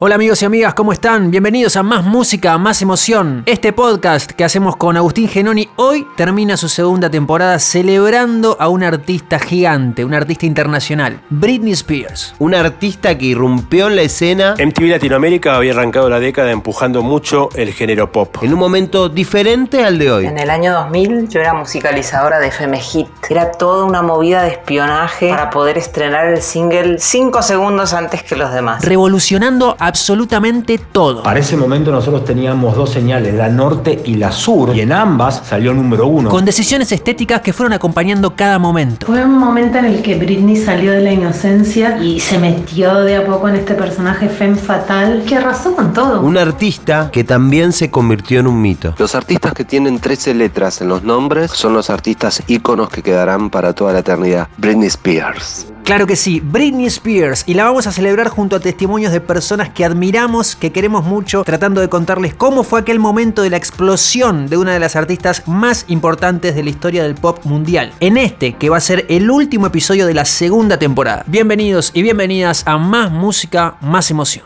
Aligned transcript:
Hola 0.00 0.14
amigos 0.14 0.40
y 0.42 0.44
amigas, 0.44 0.74
¿cómo 0.74 0.92
están? 0.92 1.32
Bienvenidos 1.32 1.74
a 1.74 1.82
Más 1.82 2.04
Música, 2.04 2.56
Más 2.56 2.80
Emoción. 2.82 3.42
Este 3.46 3.72
podcast 3.72 4.30
que 4.30 4.44
hacemos 4.44 4.76
con 4.76 4.96
Agustín 4.96 5.26
Genoni 5.26 5.68
hoy 5.74 6.06
termina 6.16 6.56
su 6.56 6.68
segunda 6.68 7.10
temporada 7.10 7.58
celebrando 7.58 8.56
a 8.60 8.68
un 8.68 8.84
artista 8.84 9.40
gigante, 9.40 10.04
un 10.04 10.14
artista 10.14 10.46
internacional, 10.46 11.20
Britney 11.30 11.72
Spears. 11.72 12.32
Un 12.38 12.54
artista 12.54 13.18
que 13.18 13.24
irrumpió 13.24 13.88
en 13.88 13.96
la 13.96 14.02
escena 14.02 14.54
MTV 14.54 14.88
Latinoamérica 14.88 15.56
había 15.56 15.72
arrancado 15.72 16.08
la 16.08 16.20
década 16.20 16.52
empujando 16.52 17.02
mucho 17.02 17.48
el 17.56 17.72
género 17.72 18.12
pop. 18.12 18.36
en 18.42 18.52
un 18.52 18.60
momento 18.60 19.08
diferente 19.08 19.82
al 19.82 19.98
de 19.98 20.12
hoy. 20.12 20.26
En 20.26 20.38
el 20.38 20.50
año 20.50 20.74
2000 20.74 21.28
yo 21.28 21.40
era 21.40 21.54
musicalizadora 21.54 22.38
de 22.38 22.46
FM 22.46 22.78
Hit. 22.78 23.08
Era 23.28 23.50
toda 23.50 23.84
una 23.84 24.02
movida 24.02 24.44
de 24.44 24.50
espionaje 24.50 25.30
para 25.30 25.50
poder 25.50 25.76
estrenar 25.76 26.28
el 26.28 26.40
single 26.40 27.00
5 27.00 27.42
segundos 27.42 27.94
antes 27.94 28.22
que 28.22 28.36
los 28.36 28.52
demás. 28.52 28.84
Revolucionando 28.84 29.74
absolutamente 29.88 30.78
todo. 30.78 31.22
Para 31.22 31.40
ese 31.40 31.56
momento 31.56 31.90
nosotros 31.90 32.24
teníamos 32.24 32.76
dos 32.76 32.90
señales, 32.90 33.34
la 33.34 33.48
norte 33.48 34.02
y 34.04 34.14
la 34.14 34.30
sur, 34.30 34.74
y 34.76 34.80
en 34.80 34.92
ambas 34.92 35.42
salió 35.44 35.74
número 35.74 36.06
uno. 36.06 36.30
Con 36.30 36.44
decisiones 36.44 36.92
estéticas 36.92 37.40
que 37.40 37.52
fueron 37.52 37.72
acompañando 37.72 38.36
cada 38.36 38.58
momento. 38.58 39.06
Fue 39.06 39.24
un 39.24 39.38
momento 39.38 39.78
en 39.78 39.86
el 39.86 40.02
que 40.02 40.14
Britney 40.16 40.56
salió 40.56 40.92
de 40.92 41.00
la 41.00 41.12
inocencia 41.12 41.98
y 42.02 42.20
se 42.20 42.38
metió 42.38 42.94
de 43.00 43.16
a 43.16 43.26
poco 43.26 43.48
en 43.48 43.56
este 43.56 43.74
personaje 43.74 44.28
femme 44.28 44.56
fatal 44.56 45.24
que 45.26 45.36
arrasó 45.36 45.74
con 45.74 45.92
todo. 45.92 46.20
Un 46.20 46.36
artista 46.36 47.10
que 47.10 47.24
también 47.24 47.72
se 47.72 47.90
convirtió 47.90 48.40
en 48.40 48.46
un 48.46 48.60
mito. 48.60 48.94
Los 48.98 49.14
artistas 49.14 49.52
que 49.52 49.64
tienen 49.64 49.98
13 49.98 50.34
letras 50.34 50.80
en 50.80 50.88
los 50.88 51.02
nombres 51.02 51.50
son 51.50 51.72
los 51.72 51.90
artistas 51.90 52.42
íconos 52.46 52.90
que 52.90 53.02
quedarán 53.02 53.50
para 53.50 53.72
toda 53.72 53.92
la 53.92 54.00
eternidad. 54.00 54.48
Britney 54.58 54.88
Spears. 54.88 55.66
Claro 55.88 56.06
que 56.06 56.16
sí, 56.16 56.42
Britney 56.44 56.84
Spears 56.84 57.44
y 57.46 57.54
la 57.54 57.64
vamos 57.64 57.86
a 57.86 57.92
celebrar 57.92 58.28
junto 58.28 58.56
a 58.56 58.60
testimonios 58.60 59.10
de 59.10 59.22
personas 59.22 59.70
que 59.70 59.86
admiramos, 59.86 60.54
que 60.54 60.70
queremos 60.70 61.02
mucho, 61.02 61.44
tratando 61.44 61.80
de 61.80 61.88
contarles 61.88 62.34
cómo 62.34 62.62
fue 62.62 62.80
aquel 62.80 62.98
momento 62.98 63.40
de 63.40 63.48
la 63.48 63.56
explosión 63.56 64.48
de 64.48 64.58
una 64.58 64.74
de 64.74 64.80
las 64.80 64.96
artistas 64.96 65.48
más 65.48 65.86
importantes 65.88 66.54
de 66.54 66.62
la 66.62 66.68
historia 66.68 67.04
del 67.04 67.14
pop 67.14 67.42
mundial. 67.44 67.94
En 68.00 68.18
este, 68.18 68.52
que 68.52 68.68
va 68.68 68.76
a 68.76 68.80
ser 68.80 69.06
el 69.08 69.30
último 69.30 69.66
episodio 69.66 70.06
de 70.06 70.12
la 70.12 70.26
segunda 70.26 70.78
temporada. 70.78 71.24
Bienvenidos 71.26 71.90
y 71.94 72.02
bienvenidas 72.02 72.64
a 72.66 72.76
Más 72.76 73.10
Música, 73.10 73.78
Más 73.80 74.10
Emoción. 74.10 74.44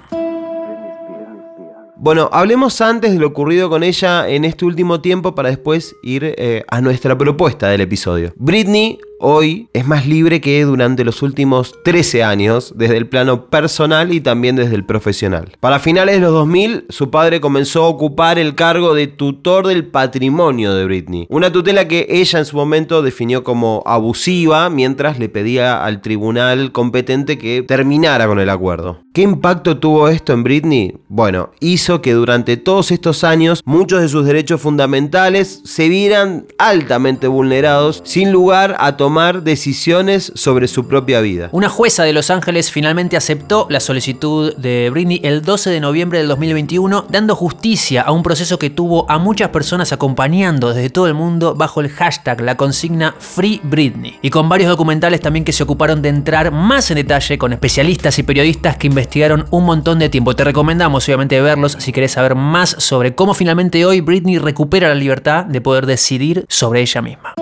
Bueno, 1.97 2.29
hablemos 2.33 2.81
antes 2.81 3.13
de 3.13 3.19
lo 3.21 3.29
ocurrido 3.29 3.71
con 3.71 3.85
ella 3.85 4.29
en 4.29 4.45
este 4.45 4.65
último 4.65 5.01
tiempo 5.01 5.37
para 5.37 5.51
después 5.51 5.95
ir 6.03 6.35
eh, 6.37 6.65
a 6.67 6.81
nuestra 6.81 7.17
propuesta 7.17 7.69
del 7.69 7.81
episodio. 7.81 8.33
Britney 8.35 8.99
hoy 9.23 9.69
es 9.73 9.87
más 9.87 10.07
libre 10.07 10.41
que 10.41 10.65
durante 10.65 11.05
los 11.05 11.23
últimos 11.23 11.75
13 11.85 12.25
años, 12.25 12.73
desde 12.77 12.97
el 12.97 13.07
plano 13.07 13.47
personal 13.47 14.13
y 14.13 14.21
también 14.21 14.57
desde 14.57 14.75
el 14.75 14.85
profesional. 14.85 15.53
Para 15.61 15.79
finales 15.79 16.17
de 16.17 16.21
los 16.21 16.33
2000, 16.33 16.87
su 16.89 17.11
padre 17.11 17.41
comenzó 17.41 17.85
a 17.85 17.89
ocupar 17.89 18.39
el 18.39 18.55
cargo 18.55 18.95
de 18.95 19.07
tutor 19.07 19.69
del 19.69 19.87
patrimonio 19.87 20.75
de 20.75 20.85
Britney, 20.85 21.27
una 21.31 21.53
tutela 21.53 21.89
que 21.89 22.07
ella 22.11 22.41
en 22.41 22.45
su 22.45 22.57
momento 22.57 23.03
definió 23.03 23.45
como 23.45 23.83
abusiva 23.87 24.69
mientras 24.69 25.19
le 25.19 25.29
pedía 25.29 25.85
al 25.85 26.03
tribunal 26.03 26.73
competente 26.73 27.39
que 27.39 27.63
terminara 27.63 28.27
con 28.27 28.41
el 28.41 28.51
acuerdo. 28.51 28.99
¿Qué 29.15 29.23
impacto 29.23 29.79
tuvo 29.79 30.09
esto 30.09 30.33
en 30.33 30.43
Britney? 30.43 30.97
Bueno, 31.09 31.51
hizo 31.61 32.01
que 32.01 32.13
durante 32.13 32.57
todos 32.57 32.91
estos 32.91 33.25
años 33.25 33.63
muchos 33.65 34.01
de 34.01 34.09
sus 34.09 34.25
derechos 34.25 34.61
fundamentales 34.61 35.61
se 35.65 35.89
vieran 35.89 36.47
altamente 36.59 37.29
vulnerados 37.29 38.01
sin 38.05 38.33
lugar 38.33 38.75
a 38.79 38.97
tomar 38.97 39.12
decisiones 39.13 40.33
sobre 40.35 40.69
su 40.69 40.89
propia 40.89 41.21
vida. 41.21 41.49
Una 41.53 41.69
jueza 41.69 42.05
de 42.05 42.13
Los 42.13 42.31
Ángeles 42.31 42.71
finalmente 42.71 43.17
aceptó 43.17 43.67
la 43.71 43.81
solicitud 43.81 44.55
de 44.57 44.91
Britney 44.91 45.21
el 45.23 45.43
12 45.43 45.71
de 45.71 45.81
noviembre 45.81 46.19
del 46.19 46.29
2021, 46.29 47.07
dando 47.09 47.37
justicia 47.37 48.03
a 48.03 48.13
un 48.13 48.23
proceso 48.23 48.59
que 48.59 48.71
tuvo 48.71 49.11
a 49.11 49.19
muchas 49.19 49.51
personas 49.51 49.93
acompañando 49.93 50.73
desde 50.73 50.91
todo 50.91 51.07
el 51.07 51.15
mundo 51.15 51.55
bajo 51.55 51.81
el 51.81 51.91
hashtag, 51.91 52.41
la 52.41 52.57
consigna 52.57 53.15
Free 53.19 53.61
Britney. 53.63 54.19
Y 54.23 54.31
con 54.31 54.49
varios 54.49 54.71
documentales 54.71 55.21
también 55.21 55.45
que 55.45 55.53
se 55.53 55.63
ocuparon 55.63 56.03
de 56.03 56.09
entrar 56.09 56.51
más 56.51 56.91
en 56.91 56.97
detalle 56.97 57.39
con 57.39 57.53
especialistas 57.53 58.19
y 58.19 58.23
periodistas 58.23 58.77
que 58.77 58.87
investigaron 58.87 59.47
un 59.51 59.65
montón 59.65 59.99
de 59.99 60.09
tiempo. 60.09 60.35
Te 60.35 60.45
recomendamos 60.45 61.07
obviamente 61.07 61.41
verlos 61.41 61.77
si 61.79 61.93
querés 61.93 62.13
saber 62.13 62.35
más 62.35 62.77
sobre 62.79 63.15
cómo 63.15 63.35
finalmente 63.35 63.85
hoy 63.85 64.01
Britney 64.01 64.39
recupera 64.39 64.89
la 64.89 64.95
libertad 64.95 65.45
de 65.45 65.61
poder 65.61 65.87
decidir 65.87 66.45
sobre 66.49 66.81
ella 66.81 67.03
misma. 67.03 67.35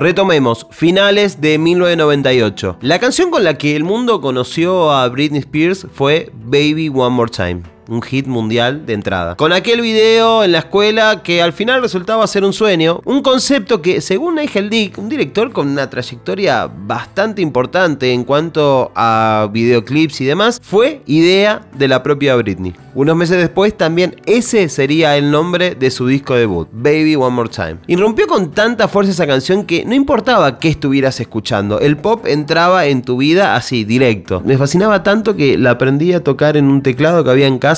Retomemos, 0.00 0.66
finales 0.70 1.40
de 1.40 1.56
1998. 1.56 2.78
La 2.80 2.98
canción 2.98 3.30
con 3.30 3.44
la 3.44 3.56
que 3.56 3.76
el 3.76 3.84
mundo 3.84 4.20
conoció 4.20 4.90
a 4.90 5.08
Britney 5.08 5.40
Spears 5.40 5.86
fue 5.92 6.30
Baby 6.34 6.88
One 6.88 7.14
More 7.14 7.30
Time. 7.30 7.73
Un 7.88 8.00
hit 8.02 8.26
mundial 8.26 8.86
de 8.86 8.94
entrada. 8.94 9.34
Con 9.36 9.52
aquel 9.52 9.80
video 9.80 10.42
en 10.42 10.52
la 10.52 10.60
escuela 10.60 11.22
que 11.22 11.42
al 11.42 11.52
final 11.52 11.82
resultaba 11.82 12.26
ser 12.26 12.44
un 12.44 12.52
sueño. 12.52 13.00
Un 13.04 13.22
concepto 13.22 13.82
que, 13.82 14.00
según 14.00 14.36
Nigel 14.36 14.70
Dick, 14.70 14.96
un 14.96 15.08
director 15.08 15.52
con 15.52 15.68
una 15.68 15.90
trayectoria 15.90 16.66
bastante 16.66 17.42
importante 17.42 18.12
en 18.12 18.24
cuanto 18.24 18.90
a 18.94 19.48
videoclips 19.52 20.20
y 20.22 20.24
demás, 20.24 20.60
fue 20.62 21.02
idea 21.06 21.66
de 21.74 21.88
la 21.88 22.02
propia 22.02 22.36
Britney. 22.36 22.74
Unos 22.94 23.16
meses 23.16 23.38
después 23.38 23.76
también 23.76 24.16
ese 24.24 24.68
sería 24.68 25.16
el 25.16 25.30
nombre 25.30 25.74
de 25.74 25.90
su 25.90 26.06
disco 26.06 26.34
debut, 26.34 26.68
Baby 26.72 27.16
One 27.16 27.34
More 27.34 27.50
Time. 27.50 27.78
Irrumpió 27.88 28.28
con 28.28 28.52
tanta 28.52 28.86
fuerza 28.86 29.10
esa 29.10 29.26
canción 29.26 29.64
que 29.64 29.84
no 29.84 29.94
importaba 29.94 30.60
qué 30.60 30.68
estuvieras 30.68 31.18
escuchando, 31.18 31.80
el 31.80 31.96
pop 31.96 32.24
entraba 32.26 32.86
en 32.86 33.02
tu 33.02 33.16
vida 33.16 33.56
así, 33.56 33.84
directo. 33.84 34.40
Me 34.44 34.56
fascinaba 34.56 35.02
tanto 35.02 35.34
que 35.34 35.58
la 35.58 35.72
aprendí 35.72 36.12
a 36.12 36.22
tocar 36.22 36.56
en 36.56 36.66
un 36.66 36.82
teclado 36.82 37.24
que 37.24 37.30
había 37.30 37.48
en 37.48 37.58
casa. 37.58 37.73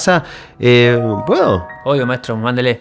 Eh, 0.58 0.98
¿Puedo? 1.26 1.66
Obvio, 1.84 2.06
maestro, 2.06 2.36
mándele. 2.36 2.80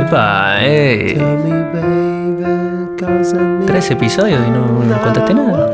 Epa, 0.00 0.56
eh. 0.60 1.18
Tres 3.66 3.90
episodios 3.90 4.40
y 4.46 4.50
no, 4.50 4.84
no 4.84 5.02
contesté 5.02 5.34
nada. 5.34 5.70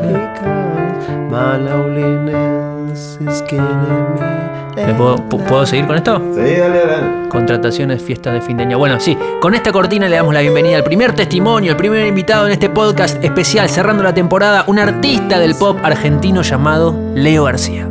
¿Me 4.87 4.95
puedo, 4.95 5.17
pu- 5.17 5.43
¿Puedo 5.45 5.67
seguir 5.67 5.87
con 5.87 5.97
esto? 5.97 6.19
Sí, 6.35 6.41
dale, 6.57 6.87
dale. 6.87 7.29
Contrataciones, 7.29 8.03
fiestas 8.03 8.35
de 8.35 8.41
fin 8.41 8.57
de 8.57 8.65
año. 8.65 8.79
Bueno, 8.79 8.99
sí, 8.99 9.17
con 9.41 9.55
esta 9.55 9.73
cortina 9.73 10.09
le 10.09 10.17
damos 10.17 10.35
la 10.35 10.41
bienvenida 10.41 10.77
al 10.77 10.85
primer 10.85 11.15
testimonio, 11.15 11.71
el 11.73 11.77
primer 11.77 12.07
invitado 12.07 12.47
en 12.47 12.53
este 12.53 12.69
podcast 12.71 13.23
especial, 13.23 13.69
cerrando 13.69 14.03
la 14.03 14.15
temporada, 14.15 14.65
un 14.67 14.79
artista 14.79 15.39
del 15.39 15.55
pop 15.55 15.79
argentino 15.83 16.43
llamado 16.43 16.95
Leo 17.15 17.45
García. 17.45 17.87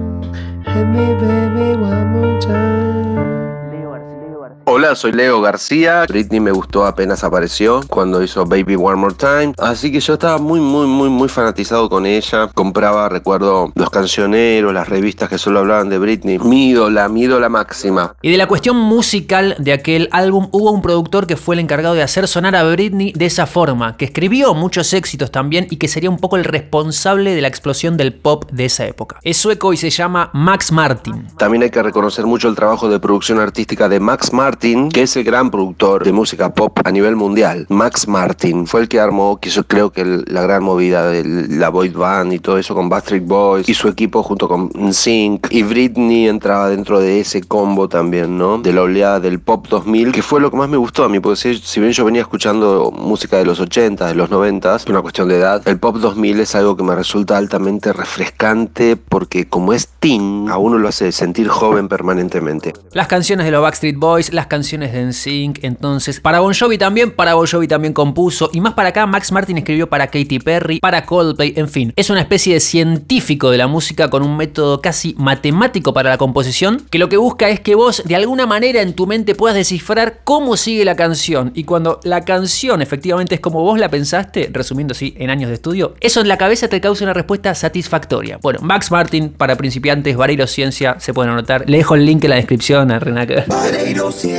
Hola, 4.72 4.94
soy 4.94 5.14
Leo 5.14 5.42
García. 5.42 6.06
Britney 6.08 6.40
me 6.40 6.52
gustó 6.52 6.86
apenas 6.86 7.24
apareció 7.24 7.82
cuando 7.90 8.22
hizo 8.22 8.46
Baby 8.46 8.76
One 8.76 8.98
More 8.98 9.16
Time. 9.16 9.54
Así 9.58 9.92
que 9.92 10.00
yo 10.00 10.14
estaba 10.14 10.38
muy, 10.38 10.60
muy, 10.60 10.86
muy, 10.86 11.10
muy 11.10 11.28
fanatizado 11.28 11.90
con 11.90 12.06
ella. 12.06 12.52
Compraba, 12.54 13.10
recuerdo, 13.10 13.72
los 13.74 13.90
cancioneros, 13.90 14.72
las 14.72 14.88
revistas 14.88 15.28
que 15.28 15.40
solo 15.40 15.62
hablaban 15.62 15.90
de 15.90 15.98
Britney. 15.98 16.38
Mi 16.38 16.70
ídola, 16.70 17.10
mi 17.10 17.22
ídola 17.22 17.50
máxima. 17.50 18.14
Y 18.22 18.30
de 18.30 18.38
la 18.38 18.48
cuestión 18.48 18.78
musical 18.78 19.56
de 19.58 19.74
aquel 19.74 20.08
álbum 20.12 20.50
hubo 20.52 20.70
un 20.70 20.84
productor 20.84 21.26
que 21.26 21.36
fue 21.36 21.56
el 21.56 21.62
encargado 21.62 21.96
de 21.96 22.04
hacer 22.04 22.28
sonar 22.28 22.56
a 22.56 22.64
Britney 22.64 23.12
de 23.14 23.26
esa 23.26 23.48
forma, 23.48 23.98
que 23.98 24.06
escribió 24.06 24.54
muchos 24.54 24.94
éxitos 24.94 25.32
también 25.32 25.66
y 25.72 25.78
que 25.78 25.88
sería 25.88 26.12
un 26.12 26.20
poco 26.20 26.38
el 26.38 26.44
responsable 26.44 27.34
de 27.34 27.42
la 27.42 27.48
explosión 27.48 27.98
del 27.98 28.14
pop 28.14 28.48
de 28.52 28.66
esa 28.66 28.86
época. 28.86 29.20
Es 29.24 29.38
sueco 29.38 29.74
y 29.74 29.78
se 29.78 29.90
llama 29.90 30.30
Max 30.34 30.72
Martin. 30.72 31.26
También 31.40 31.64
hay 31.64 31.72
que 31.72 31.82
reconocer 31.82 32.28
mucho 32.28 32.48
el 32.48 32.56
trabajo 32.56 32.88
de 32.88 33.00
producción 33.00 33.40
artística 33.40 33.90
de 33.90 34.00
Max 34.00 34.32
Martin, 34.32 34.59
que 34.60 35.04
es 35.04 35.16
el 35.16 35.24
gran 35.24 35.52
productor 35.52 36.04
de 36.04 36.12
música 36.12 36.54
pop 36.54 36.78
a 36.84 36.92
nivel 36.92 37.16
mundial. 37.16 37.66
Max 37.70 38.08
Martin 38.08 38.68
fue 38.68 38.82
el 38.82 38.88
que 38.90 39.00
armó, 39.00 39.40
que 39.40 39.50
creo 39.68 39.92
que 39.92 40.04
la 40.04 40.42
gran 40.42 40.64
movida 40.64 41.10
de 41.10 41.24
la 41.24 41.70
boy 41.70 41.90
band 41.90 42.34
y 42.34 42.40
todo 42.40 42.58
eso 42.58 42.76
con 42.76 42.90
Backstreet 42.90 43.26
Boys 43.26 43.70
y 43.70 43.74
su 43.74 43.88
equipo 43.88 44.22
junto 44.22 44.48
con 44.48 44.70
NSYNC. 44.74 45.48
Y 45.52 45.64
Britney 45.64 46.28
entraba 46.28 46.70
dentro 46.70 47.00
de 47.00 47.22
ese 47.22 47.42
combo 47.42 47.88
también, 47.88 48.38
¿no? 48.38 48.58
De 48.58 48.74
la 48.74 48.82
oleada 48.82 49.20
del 49.20 49.40
pop 49.40 49.68
2000, 49.70 50.12
que 50.12 50.22
fue 50.22 50.42
lo 50.42 50.52
que 50.52 50.58
más 50.58 50.70
me 50.70 50.78
gustó 50.78 51.04
a 51.04 51.10
mí, 51.10 51.20
porque 51.20 51.38
si, 51.38 51.58
si 51.58 51.80
bien 51.80 51.94
yo 51.94 52.06
venía 52.06 52.22
escuchando 52.22 52.92
música 52.92 53.38
de 53.38 53.46
los 53.46 53.60
80, 53.60 54.08
de 54.08 54.16
los 54.16 54.30
90, 54.30 54.76
es 54.76 54.86
una 54.88 55.02
cuestión 55.02 55.30
de 55.30 55.38
edad, 55.38 55.62
el 55.68 55.80
pop 55.80 55.98
2000 55.98 56.40
es 56.42 56.56
algo 56.56 56.76
que 56.76 56.84
me 56.84 56.96
resulta 56.96 57.38
altamente 57.38 57.94
refrescante 57.94 58.98
porque 58.98 59.48
como 59.48 59.74
es 59.74 59.88
teen, 60.00 60.48
a 60.50 60.58
uno 60.58 60.78
lo 60.78 60.88
hace 60.88 61.12
sentir 61.12 61.48
joven 61.48 61.88
permanentemente. 61.88 62.74
Las 62.94 63.08
canciones 63.08 63.46
de 63.46 63.52
los 63.52 63.62
Backstreet 63.62 63.98
Boys, 63.98 64.34
las 64.34 64.48
canciones 64.50 64.92
de 64.92 65.06
NSYNC, 65.06 65.64
entonces 65.64 66.20
para 66.20 66.42
Bon 66.42 66.54
Jovi 66.54 66.78
también, 66.78 67.12
para 67.12 67.36
Bon 67.36 67.48
Jovi 67.48 67.68
también 67.68 67.94
compuso 67.94 68.50
y 68.52 68.60
más 68.60 68.74
para 68.74 68.90
acá 68.90 69.06
Max 69.06 69.32
Martin 69.32 69.58
escribió 69.58 69.88
para 69.88 70.08
Katy 70.08 70.40
Perry, 70.40 70.80
para 70.80 71.06
Coldplay, 71.06 71.54
en 71.56 71.70
fin, 71.70 71.94
es 71.96 72.10
una 72.10 72.20
especie 72.20 72.56
de 72.56 72.60
científico 72.60 73.50
de 73.52 73.58
la 73.58 73.68
música 73.68 74.10
con 74.10 74.24
un 74.24 74.36
método 74.36 74.82
casi 74.82 75.16
matemático 75.18 75.94
para 75.94 76.10
la 76.10 76.18
composición 76.18 76.86
que 76.90 77.00
lo 77.00 77.08
que 77.08 77.18
busca 77.18 77.48
es 77.48 77.62
que 77.62 77.76
vos 77.76 78.04
de 78.06 78.16
alguna 78.16 78.46
manera 78.46 78.82
en 78.82 78.94
tu 78.94 79.08
mente 79.08 79.36
puedas 79.36 79.56
descifrar 79.56 80.20
cómo 80.26 80.58
sigue 80.58 80.84
la 80.84 80.96
canción 80.96 81.52
y 81.56 81.64
cuando 81.64 82.00
la 82.04 82.26
canción 82.26 82.82
efectivamente 82.82 83.36
es 83.36 83.42
como 83.42 83.62
vos 83.64 83.80
la 83.80 83.90
pensaste, 83.90 84.50
resumiendo 84.52 84.92
así 84.92 85.14
en 85.18 85.30
años 85.30 85.50
de 85.50 85.56
estudio, 85.56 85.94
eso 86.02 86.22
en 86.22 86.28
la 86.28 86.38
cabeza 86.38 86.68
te 86.68 86.82
causa 86.82 87.04
una 87.04 87.14
respuesta 87.14 87.54
satisfactoria. 87.56 88.40
Bueno, 88.42 88.60
Max 88.62 88.92
Martin 88.92 89.30
para 89.30 89.56
principiantes, 89.56 90.18
Vareiro 90.18 90.48
Ciencia, 90.48 90.98
se 91.00 91.14
pueden 91.14 91.32
anotar. 91.32 91.70
Le 91.70 91.78
dejo 91.78 91.96
el 91.96 92.06
link 92.06 92.24
en 92.24 92.30
la 92.32 92.36
descripción 92.38 92.92
a 92.92 93.00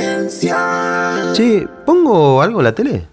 Renaker. 0.01 1.33
Che, 1.33 1.67
¿pongo 1.85 2.41
algo 2.41 2.59
en 2.59 2.63
la 2.63 2.73
tele? 2.73 3.07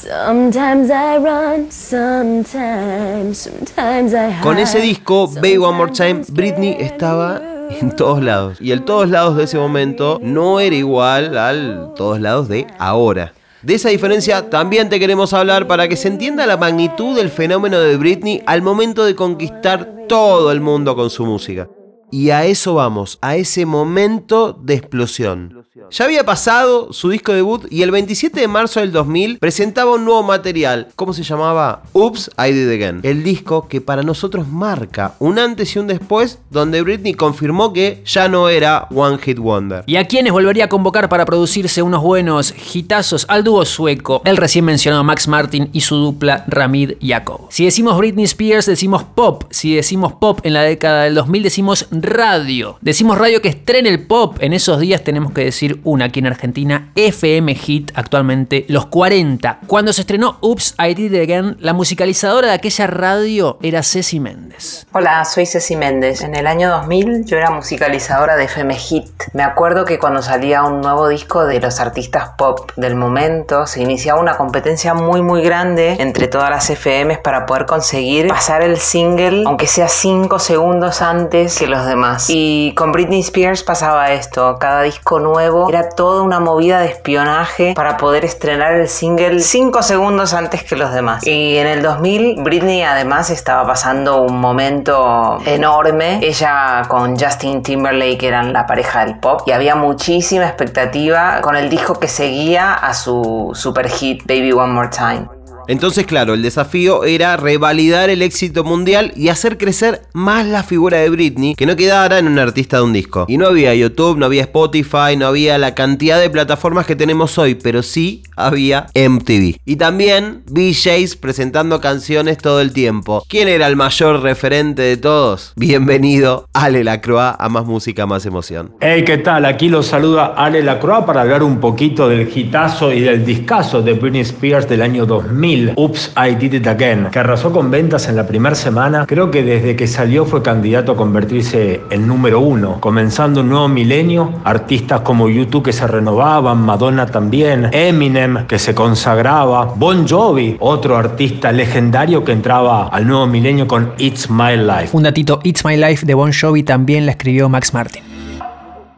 Sometimes 0.00 0.90
I 0.90 1.18
run, 1.18 1.70
sometimes, 1.70 3.38
sometimes 3.38 4.12
I 4.12 4.30
hide. 4.30 4.42
Con 4.42 4.58
ese 4.58 4.80
disco, 4.80 5.26
Baby 5.28 5.58
One 5.58 5.76
More 5.76 5.92
Time, 5.92 6.22
Britney 6.28 6.76
estaba 6.78 7.42
en 7.68 7.94
todos 7.94 8.22
lados. 8.22 8.58
Y 8.60 8.70
el 8.70 8.84
todos 8.84 9.08
lados 9.08 9.36
de 9.36 9.44
ese 9.44 9.58
momento 9.58 10.20
no 10.22 10.60
era 10.60 10.74
igual 10.74 11.36
al 11.36 11.92
todos 11.96 12.20
lados 12.20 12.48
de 12.48 12.66
ahora. 12.78 13.32
De 13.62 13.74
esa 13.74 13.88
diferencia 13.88 14.48
también 14.48 14.88
te 14.88 15.00
queremos 15.00 15.32
hablar 15.32 15.66
para 15.66 15.88
que 15.88 15.96
se 15.96 16.06
entienda 16.06 16.46
la 16.46 16.56
magnitud 16.56 17.16
del 17.16 17.28
fenómeno 17.28 17.80
de 17.80 17.96
Britney 17.96 18.40
al 18.46 18.62
momento 18.62 19.04
de 19.04 19.16
conquistar 19.16 20.06
todo 20.08 20.52
el 20.52 20.60
mundo 20.60 20.94
con 20.94 21.10
su 21.10 21.26
música. 21.26 21.68
Y 22.10 22.30
a 22.30 22.44
eso 22.44 22.74
vamos, 22.74 23.18
a 23.20 23.36
ese 23.36 23.66
momento 23.66 24.52
de 24.52 24.74
explosión. 24.74 25.66
Ya 25.90 26.04
había 26.04 26.24
pasado 26.24 26.92
su 26.92 27.10
disco 27.10 27.32
debut 27.32 27.66
y 27.70 27.82
el 27.82 27.90
27 27.90 28.40
de 28.40 28.48
marzo 28.48 28.80
del 28.80 28.92
2000 28.92 29.38
presentaba 29.38 29.94
un 29.94 30.04
nuevo 30.04 30.22
material. 30.22 30.88
¿Cómo 30.96 31.12
se 31.12 31.22
llamaba? 31.22 31.82
Oops, 31.92 32.30
I 32.38 32.52
Did 32.52 32.70
Again. 32.70 33.00
El 33.02 33.22
disco 33.22 33.68
que 33.68 33.80
para 33.80 34.02
nosotros 34.02 34.48
marca 34.48 35.14
un 35.18 35.38
antes 35.38 35.74
y 35.74 35.78
un 35.78 35.86
después 35.86 36.38
donde 36.50 36.82
Britney 36.82 37.14
confirmó 37.14 37.72
que 37.72 38.02
ya 38.04 38.28
no 38.28 38.48
era 38.48 38.88
One 38.94 39.18
Hit 39.18 39.38
Wonder. 39.38 39.84
¿Y 39.86 39.96
a 39.96 40.06
quienes 40.06 40.32
volvería 40.32 40.64
a 40.64 40.68
convocar 40.68 41.08
para 41.08 41.24
producirse 41.24 41.82
unos 41.82 42.02
buenos 42.02 42.54
hitazos 42.74 43.26
al 43.28 43.44
dúo 43.44 43.64
sueco, 43.64 44.22
el 44.24 44.36
recién 44.36 44.64
mencionado 44.64 45.04
Max 45.04 45.28
Martin 45.28 45.70
y 45.72 45.82
su 45.82 45.96
dupla 45.96 46.44
Ramid 46.48 46.94
Jacob? 47.00 47.46
Si 47.50 47.64
decimos 47.64 47.96
Britney 47.98 48.24
Spears, 48.24 48.66
decimos 48.66 49.04
pop. 49.04 49.44
Si 49.50 49.74
decimos 49.74 50.14
pop 50.14 50.40
en 50.42 50.54
la 50.54 50.62
década 50.62 51.04
del 51.04 51.14
2000, 51.14 51.42
decimos 51.42 51.86
radio. 52.02 52.78
Decimos 52.80 53.18
radio 53.18 53.42
que 53.42 53.48
estrena 53.48 53.88
el 53.88 54.06
pop. 54.06 54.36
En 54.40 54.52
esos 54.52 54.80
días 54.80 55.02
tenemos 55.02 55.32
que 55.32 55.44
decir 55.44 55.80
una 55.84 56.06
aquí 56.06 56.20
en 56.20 56.26
Argentina, 56.26 56.92
FM 56.94 57.54
Hit, 57.54 57.92
actualmente 57.94 58.64
los 58.68 58.86
40. 58.86 59.60
Cuando 59.66 59.92
se 59.92 60.02
estrenó 60.02 60.38
Oops, 60.40 60.74
I 60.78 60.94
Did 60.94 61.12
It 61.12 61.22
Again, 61.22 61.56
la 61.60 61.72
musicalizadora 61.72 62.48
de 62.48 62.54
aquella 62.54 62.86
radio 62.86 63.58
era 63.62 63.82
Ceci 63.82 64.20
Méndez. 64.20 64.86
Hola, 64.92 65.24
soy 65.24 65.46
Ceci 65.46 65.76
Méndez. 65.76 66.22
En 66.22 66.34
el 66.34 66.46
año 66.46 66.70
2000 66.70 67.24
yo 67.24 67.36
era 67.36 67.50
musicalizadora 67.50 68.36
de 68.36 68.44
FM 68.44 68.74
Hit. 68.74 69.08
Me 69.32 69.42
acuerdo 69.42 69.84
que 69.84 69.98
cuando 69.98 70.22
salía 70.22 70.62
un 70.62 70.80
nuevo 70.80 71.08
disco 71.08 71.44
de 71.44 71.60
los 71.60 71.80
artistas 71.80 72.30
pop 72.36 72.70
del 72.76 72.94
momento, 72.94 73.66
se 73.66 73.82
iniciaba 73.82 74.20
una 74.20 74.36
competencia 74.36 74.94
muy 74.94 75.22
muy 75.22 75.42
grande 75.42 75.96
entre 75.98 76.28
todas 76.28 76.50
las 76.50 76.70
FMs 76.70 77.18
para 77.18 77.46
poder 77.46 77.66
conseguir 77.66 78.28
pasar 78.28 78.62
el 78.62 78.78
single, 78.78 79.44
aunque 79.46 79.66
sea 79.66 79.88
5 79.88 80.38
segundos 80.38 81.02
antes 81.02 81.58
que 81.58 81.66
los 81.66 81.84
demás. 81.88 82.26
Y 82.28 82.72
con 82.74 82.92
Britney 82.92 83.20
Spears 83.20 83.62
pasaba 83.62 84.12
esto, 84.12 84.58
cada 84.58 84.82
disco 84.82 85.18
nuevo 85.18 85.68
era 85.68 85.88
toda 85.88 86.22
una 86.22 86.40
movida 86.40 86.80
de 86.80 86.86
espionaje 86.86 87.72
para 87.74 87.96
poder 87.96 88.24
estrenar 88.24 88.74
el 88.74 88.88
single 88.88 89.40
5 89.40 89.82
segundos 89.82 90.34
antes 90.34 90.64
que 90.64 90.76
los 90.76 90.92
demás. 90.92 91.26
Y 91.26 91.56
en 91.56 91.66
el 91.66 91.82
2000 91.82 92.42
Britney 92.42 92.82
además 92.82 93.30
estaba 93.30 93.66
pasando 93.66 94.22
un 94.22 94.40
momento 94.40 95.38
enorme. 95.46 96.20
Ella 96.22 96.82
con 96.88 97.18
Justin 97.18 97.62
Timberlake 97.62 98.26
eran 98.26 98.52
la 98.52 98.66
pareja 98.66 99.04
del 99.04 99.18
pop 99.18 99.42
y 99.46 99.52
había 99.52 99.74
muchísima 99.74 100.46
expectativa 100.46 101.40
con 101.40 101.56
el 101.56 101.68
disco 101.68 101.98
que 101.98 102.08
seguía 102.08 102.74
a 102.74 102.94
su 102.94 103.50
super 103.54 103.88
hit 103.88 104.22
Baby 104.26 104.52
One 104.52 104.72
More 104.72 104.88
Time. 104.88 105.37
Entonces, 105.68 106.06
claro, 106.06 106.32
el 106.32 106.40
desafío 106.40 107.04
era 107.04 107.36
revalidar 107.36 108.08
el 108.08 108.22
éxito 108.22 108.64
mundial 108.64 109.12
y 109.14 109.28
hacer 109.28 109.58
crecer 109.58 110.00
más 110.14 110.46
la 110.46 110.62
figura 110.62 110.96
de 110.96 111.10
Britney, 111.10 111.54
que 111.54 111.66
no 111.66 111.76
quedara 111.76 112.18
en 112.18 112.26
un 112.26 112.38
artista 112.38 112.78
de 112.78 112.84
un 112.84 112.94
disco. 112.94 113.26
Y 113.28 113.36
no 113.36 113.48
había 113.48 113.74
YouTube, 113.74 114.16
no 114.16 114.24
había 114.24 114.40
Spotify, 114.44 115.14
no 115.18 115.26
había 115.26 115.58
la 115.58 115.74
cantidad 115.74 116.18
de 116.18 116.30
plataformas 116.30 116.86
que 116.86 116.96
tenemos 116.96 117.36
hoy, 117.36 117.54
pero 117.54 117.82
sí 117.82 118.22
había 118.34 118.86
MTV. 118.94 119.56
Y 119.66 119.76
también 119.76 120.42
VJs 120.50 121.16
presentando 121.16 121.82
canciones 121.82 122.38
todo 122.38 122.62
el 122.62 122.72
tiempo. 122.72 123.22
¿Quién 123.28 123.48
era 123.48 123.66
el 123.66 123.76
mayor 123.76 124.22
referente 124.22 124.80
de 124.80 124.96
todos? 124.96 125.52
Bienvenido, 125.54 126.48
Ale 126.54 126.82
Lacroix, 126.82 127.34
a 127.38 127.48
Más 127.50 127.66
Música, 127.66 128.06
Más 128.06 128.24
Emoción. 128.24 128.72
Hey, 128.80 129.04
¿qué 129.04 129.18
tal? 129.18 129.44
Aquí 129.44 129.68
los 129.68 129.84
saluda 129.84 130.32
Ale 130.34 130.62
Lacroix 130.62 131.04
para 131.04 131.20
hablar 131.20 131.42
un 131.42 131.60
poquito 131.60 132.08
del 132.08 132.26
hitazo 132.34 132.90
y 132.90 133.00
del 133.00 133.22
discazo 133.26 133.82
de 133.82 133.92
Britney 133.92 134.22
Spears 134.22 134.66
del 134.66 134.80
año 134.80 135.04
2000. 135.04 135.57
Oops, 135.76 136.12
I 136.16 136.34
Did 136.34 136.54
It 136.54 136.66
Again, 136.66 137.08
que 137.10 137.18
arrasó 137.18 137.52
con 137.52 137.70
ventas 137.70 138.08
en 138.08 138.16
la 138.16 138.26
primera 138.26 138.54
semana. 138.54 139.06
Creo 139.06 139.30
que 139.30 139.42
desde 139.42 139.76
que 139.76 139.86
salió 139.86 140.24
fue 140.24 140.42
candidato 140.42 140.92
a 140.92 140.96
convertirse 140.96 141.80
en 141.90 142.06
número 142.06 142.40
uno. 142.40 142.80
Comenzando 142.80 143.40
un 143.40 143.48
nuevo 143.48 143.68
milenio, 143.68 144.32
artistas 144.44 145.00
como 145.00 145.28
YouTube 145.28 145.64
que 145.64 145.72
se 145.72 145.86
renovaban, 145.86 146.62
Madonna 146.62 147.06
también, 147.06 147.70
Eminem 147.72 148.46
que 148.46 148.58
se 148.58 148.74
consagraba, 148.74 149.64
Bon 149.76 150.06
Jovi, 150.06 150.56
otro 150.60 150.96
artista 150.96 151.52
legendario 151.52 152.24
que 152.24 152.32
entraba 152.32 152.88
al 152.88 153.06
nuevo 153.06 153.26
milenio 153.26 153.66
con 153.66 153.92
It's 153.98 154.30
My 154.30 154.56
Life. 154.56 154.90
Un 154.92 155.02
datito, 155.02 155.40
It's 155.42 155.64
My 155.64 155.76
Life 155.76 156.06
de 156.06 156.14
Bon 156.14 156.32
Jovi 156.32 156.62
también 156.62 157.06
la 157.06 157.12
escribió 157.12 157.48
Max 157.48 157.74
Martin. 157.74 158.17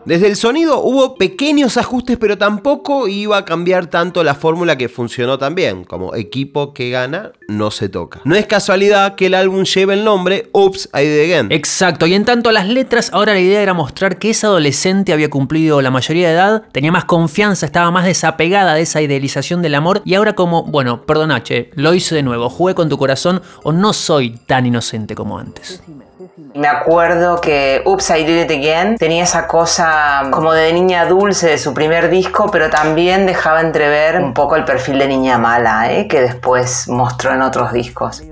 Desde 0.07 0.29
el 0.29 0.37
sonido 0.37 0.81
hubo 0.83 1.17
pequeños 1.17 1.77
ajustes, 1.77 2.17
pero 2.19 2.39
tampoco 2.39 3.07
iba 3.07 3.37
a 3.37 3.45
cambiar 3.45 3.89
tanto 3.89 4.25
la 4.25 4.35
fórmula 4.35 4.79
que 4.79 4.89
funcionó 4.89 5.39
también, 5.39 5.85
como 5.85 6.15
equipo 6.15 6.73
que 6.73 6.91
gana 6.91 7.33
no 7.49 7.71
se 7.71 7.89
toca. 7.89 8.21
No 8.25 8.35
es 8.35 8.47
casualidad 8.47 9.15
que 9.15 9.27
el 9.27 9.35
álbum 9.35 9.65
lleve 9.65 9.95
el 9.95 10.05
nombre 10.05 10.49
Oops, 10.53 10.89
I 10.95 11.03
Did 11.03 11.25
Again. 11.25 11.53
Exacto, 11.53 12.07
y 12.07 12.15
en 12.15 12.25
tanto 12.25 12.49
a 12.49 12.53
las 12.53 12.67
letras, 12.67 13.11
ahora 13.13 13.35
la 13.35 13.41
idea 13.41 13.61
era 13.61 13.75
mostrar 13.75 14.19
que 14.19 14.31
esa 14.31 14.47
adolescente 14.47 15.13
había 15.13 15.29
cumplido 15.29 15.83
la 15.83 15.91
mayoría 15.91 16.29
de 16.29 16.35
edad, 16.35 16.63
tenía 16.73 16.93
más 16.93 17.05
confianza, 17.05 17.67
estaba 17.67 17.91
más 17.91 18.07
desapegada 18.07 18.75
de 18.75 18.83
esa 18.83 19.03
idealización 19.03 19.61
del 19.61 19.75
amor, 19.75 20.01
y 20.05 20.15
ahora 20.15 20.35
como, 20.35 20.65
bueno, 20.65 21.03
perdona, 21.03 21.43
che, 21.43 21.71
lo 21.75 21.93
hice 21.93 22.15
de 22.15 22.23
nuevo, 22.23 22.49
jugué 22.49 22.75
con 22.75 22.89
tu 22.89 22.97
corazón 22.97 23.43
o 23.65 23.73
no 23.73 23.93
soy 23.93 24.31
tan 24.47 24.65
inocente 24.67 25.15
como 25.15 25.39
antes. 25.39 25.83
Me 26.55 26.69
acuerdo 26.69 27.41
que 27.41 27.83
Oops, 27.85 28.11
I 28.11 28.25
Did 28.25 28.45
It 28.45 28.51
Again 28.51 28.97
tenía 28.97 29.25
esa 29.25 29.47
cosa 29.47 30.29
como 30.31 30.53
de 30.53 30.73
niña 30.73 31.07
dulce 31.07 31.49
de 31.49 31.59
su 31.59 31.73
primer 31.73 32.11
disco, 32.11 32.51
pero 32.51 32.71
también 32.71 33.27
dejaba 33.27 33.61
entrever 33.61 34.21
un 34.21 34.35
poco 34.35 34.57
el 34.57 34.65
perfil 34.65 34.99
de 34.99 35.09
niña 35.09 35.39
mala, 35.39 35.93
¿eh? 35.93 36.09
que 36.09 36.21
después 36.21 36.89
mostró 36.89 37.33
en 37.33 37.43
otros 37.43 37.73
discos. 37.73 38.23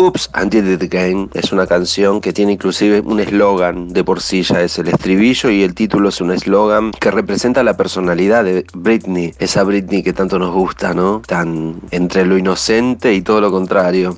Oops, 0.00 0.30
I 0.32 0.48
Did 0.48 0.70
It 0.70 0.82
Again 0.82 1.28
es 1.34 1.50
una 1.50 1.66
canción 1.66 2.20
que 2.20 2.32
tiene 2.32 2.52
inclusive 2.52 3.00
un 3.00 3.18
eslogan 3.18 3.88
de 3.88 4.04
por 4.04 4.20
sí, 4.20 4.44
ya 4.44 4.60
es 4.62 4.78
el 4.78 4.88
estribillo 4.88 5.50
y 5.50 5.64
el 5.64 5.74
título 5.74 6.10
es 6.10 6.20
un 6.20 6.30
eslogan 6.30 6.92
que 6.92 7.10
representa 7.10 7.64
la 7.64 7.76
personalidad 7.76 8.44
de 8.44 8.64
Britney, 8.74 9.34
esa 9.40 9.64
Britney 9.64 10.04
que 10.04 10.12
tanto 10.12 10.38
nos 10.38 10.52
gusta, 10.52 10.94
¿no? 10.94 11.20
Tan 11.26 11.80
entre 11.90 12.24
lo 12.26 12.38
inocente 12.38 13.12
y 13.12 13.22
todo 13.22 13.40
lo 13.40 13.50
contrario. 13.50 14.16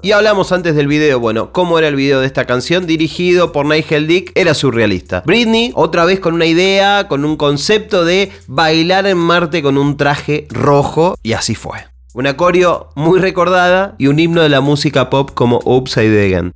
Y 0.00 0.12
hablamos 0.12 0.52
antes 0.52 0.76
del 0.76 0.86
video, 0.86 1.18
bueno, 1.18 1.52
cómo 1.52 1.76
era 1.76 1.88
el 1.88 1.96
video 1.96 2.20
de 2.20 2.26
esta 2.26 2.46
canción, 2.46 2.86
dirigido 2.86 3.50
por 3.50 3.66
Nigel 3.66 4.06
Dick, 4.06 4.30
era 4.36 4.54
surrealista. 4.54 5.24
Britney, 5.26 5.72
otra 5.74 6.04
vez 6.04 6.20
con 6.20 6.34
una 6.34 6.46
idea, 6.46 7.08
con 7.08 7.24
un 7.24 7.36
concepto 7.36 8.04
de 8.04 8.30
bailar 8.46 9.08
en 9.08 9.18
Marte 9.18 9.60
con 9.60 9.76
un 9.76 9.96
traje 9.96 10.46
rojo, 10.50 11.16
y 11.24 11.32
así 11.32 11.56
fue. 11.56 11.78
Una 12.14 12.36
coreo 12.36 12.90
muy 12.94 13.18
recordada 13.18 13.96
y 13.98 14.06
un 14.06 14.20
himno 14.20 14.40
de 14.40 14.48
la 14.48 14.60
música 14.60 15.10
pop 15.10 15.32
como 15.34 15.60
Upside 15.64 16.26
Again. 16.26 16.52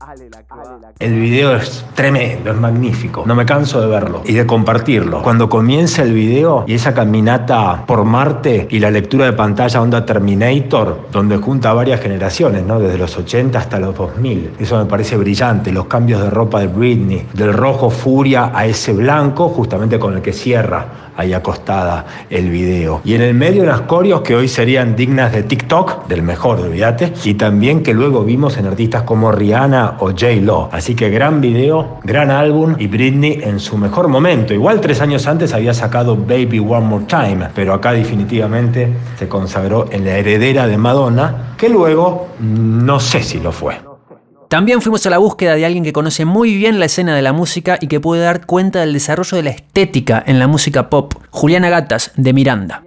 El 0.99 1.19
video 1.19 1.57
es 1.57 1.85
tremendo, 1.95 2.51
es 2.51 2.57
magnífico. 2.57 3.25
No 3.27 3.35
me 3.35 3.45
canso 3.45 3.81
de 3.81 3.89
verlo 3.89 4.23
y 4.25 4.35
de 4.35 4.47
compartirlo. 4.47 5.23
Cuando 5.23 5.49
comienza 5.49 6.03
el 6.03 6.13
video 6.13 6.65
y 6.67 6.75
esa 6.75 6.95
caminata 6.95 7.85
por 7.87 8.05
Marte 8.05 8.69
y 8.71 8.79
la 8.79 8.91
lectura 8.91 9.25
de 9.27 9.33
pantalla 9.33 9.81
onda 9.81 10.07
Terminator, 10.07 11.09
donde 11.11 11.39
junta 11.39 11.73
varias 11.73 12.01
generaciones, 12.01 12.65
¿no? 12.65 12.79
Desde 12.79 12.99
los 12.99 13.17
80 13.17 13.59
hasta 13.59 13.81
los 13.81 13.97
2000. 13.97 14.53
Eso 14.61 14.79
me 14.79 14.85
parece 14.85 15.17
brillante. 15.17 15.73
Los 15.73 15.87
cambios 15.87 16.23
de 16.23 16.31
ropa 16.31 16.61
de 16.61 16.69
Britney, 16.69 17.27
del 17.33 17.53
rojo 17.53 17.91
furia 17.91 18.53
a 18.55 18.67
ese 18.67 18.93
blanco, 18.93 19.49
justamente 19.49 19.99
con 19.99 20.15
el 20.15 20.23
que 20.23 20.33
cierra 20.33 21.12
ahí 21.17 21.33
acostada 21.33 22.05
el 22.31 22.51
video. 22.51 23.01
Y 23.05 23.15
en 23.15 23.23
el 23.23 23.35
medio 23.35 23.63
unas 23.63 23.83
coreos 23.83 24.23
que 24.23 24.35
hoy 24.35 24.49
serían 24.49 24.97
dignas 24.97 25.33
de 25.33 25.43
TikTok, 25.43 26.07
del 26.07 26.23
mejor, 26.23 26.61
olvídate, 26.61 27.13
y 27.25 27.35
también 27.35 27.83
que 27.83 27.95
luego 27.95 28.25
vimos 28.25 28.57
en 28.57 28.67
artistas 28.67 29.03
como 29.03 29.33
Rihanna 29.33 29.97
o 30.01 30.11
J. 30.11 30.27
Lo. 30.41 30.69
Así 30.73 30.95
que 30.95 31.11
gran 31.11 31.41
video, 31.41 31.99
gran 32.05 32.31
álbum 32.31 32.77
y 32.79 32.87
Britney 32.87 33.41
en 33.43 33.61
su 33.61 33.77
mejor 33.77 34.09
momento. 34.09 34.55
Igual 34.55 34.81
tres 34.81 35.01
años 35.01 35.27
antes 35.27 35.53
había 35.53 35.75
sacado 35.75 36.17
Baby 36.17 36.59
One 36.59 36.87
More 36.87 37.05
Time, 37.07 37.49
pero 37.55 37.75
acá 37.75 37.93
definitivamente 37.93 38.93
se 39.19 39.29
consagró 39.29 39.87
en 39.91 40.05
la 40.05 40.19
heredera 40.19 40.67
de 40.67 40.77
Madonna, 40.77 41.55
que 41.57 41.69
luego 41.69 42.29
no 42.41 43.01
sé 43.01 43.23
si 43.23 43.41
lo 43.41 43.53
fue. 43.53 43.92
También 44.53 44.83
fuimos 44.83 45.07
a 45.07 45.09
la 45.09 45.17
búsqueda 45.17 45.55
de 45.55 45.65
alguien 45.65 45.83
que 45.83 45.95
conoce 45.95 46.27
muy 46.27 46.55
bien 46.55 46.79
la 46.79 46.85
escena 46.85 47.17
de 47.17 47.23
la 47.23 47.33
música 47.33 47.79
y 47.81 47.87
que 47.87 48.01
puede 48.01 48.21
dar 48.21 48.45
cuenta 48.45 48.81
del 48.81 48.93
desarrollo 48.93 49.39
de 49.39 49.45
la 49.45 49.49
estética 49.49 50.23
en 50.27 50.39
la 50.39 50.47
música 50.47 50.91
pop. 50.91 51.15
Juliana 51.31 51.71
Gatas, 51.71 52.13
de 52.17 52.35
Miranda. 52.35 52.83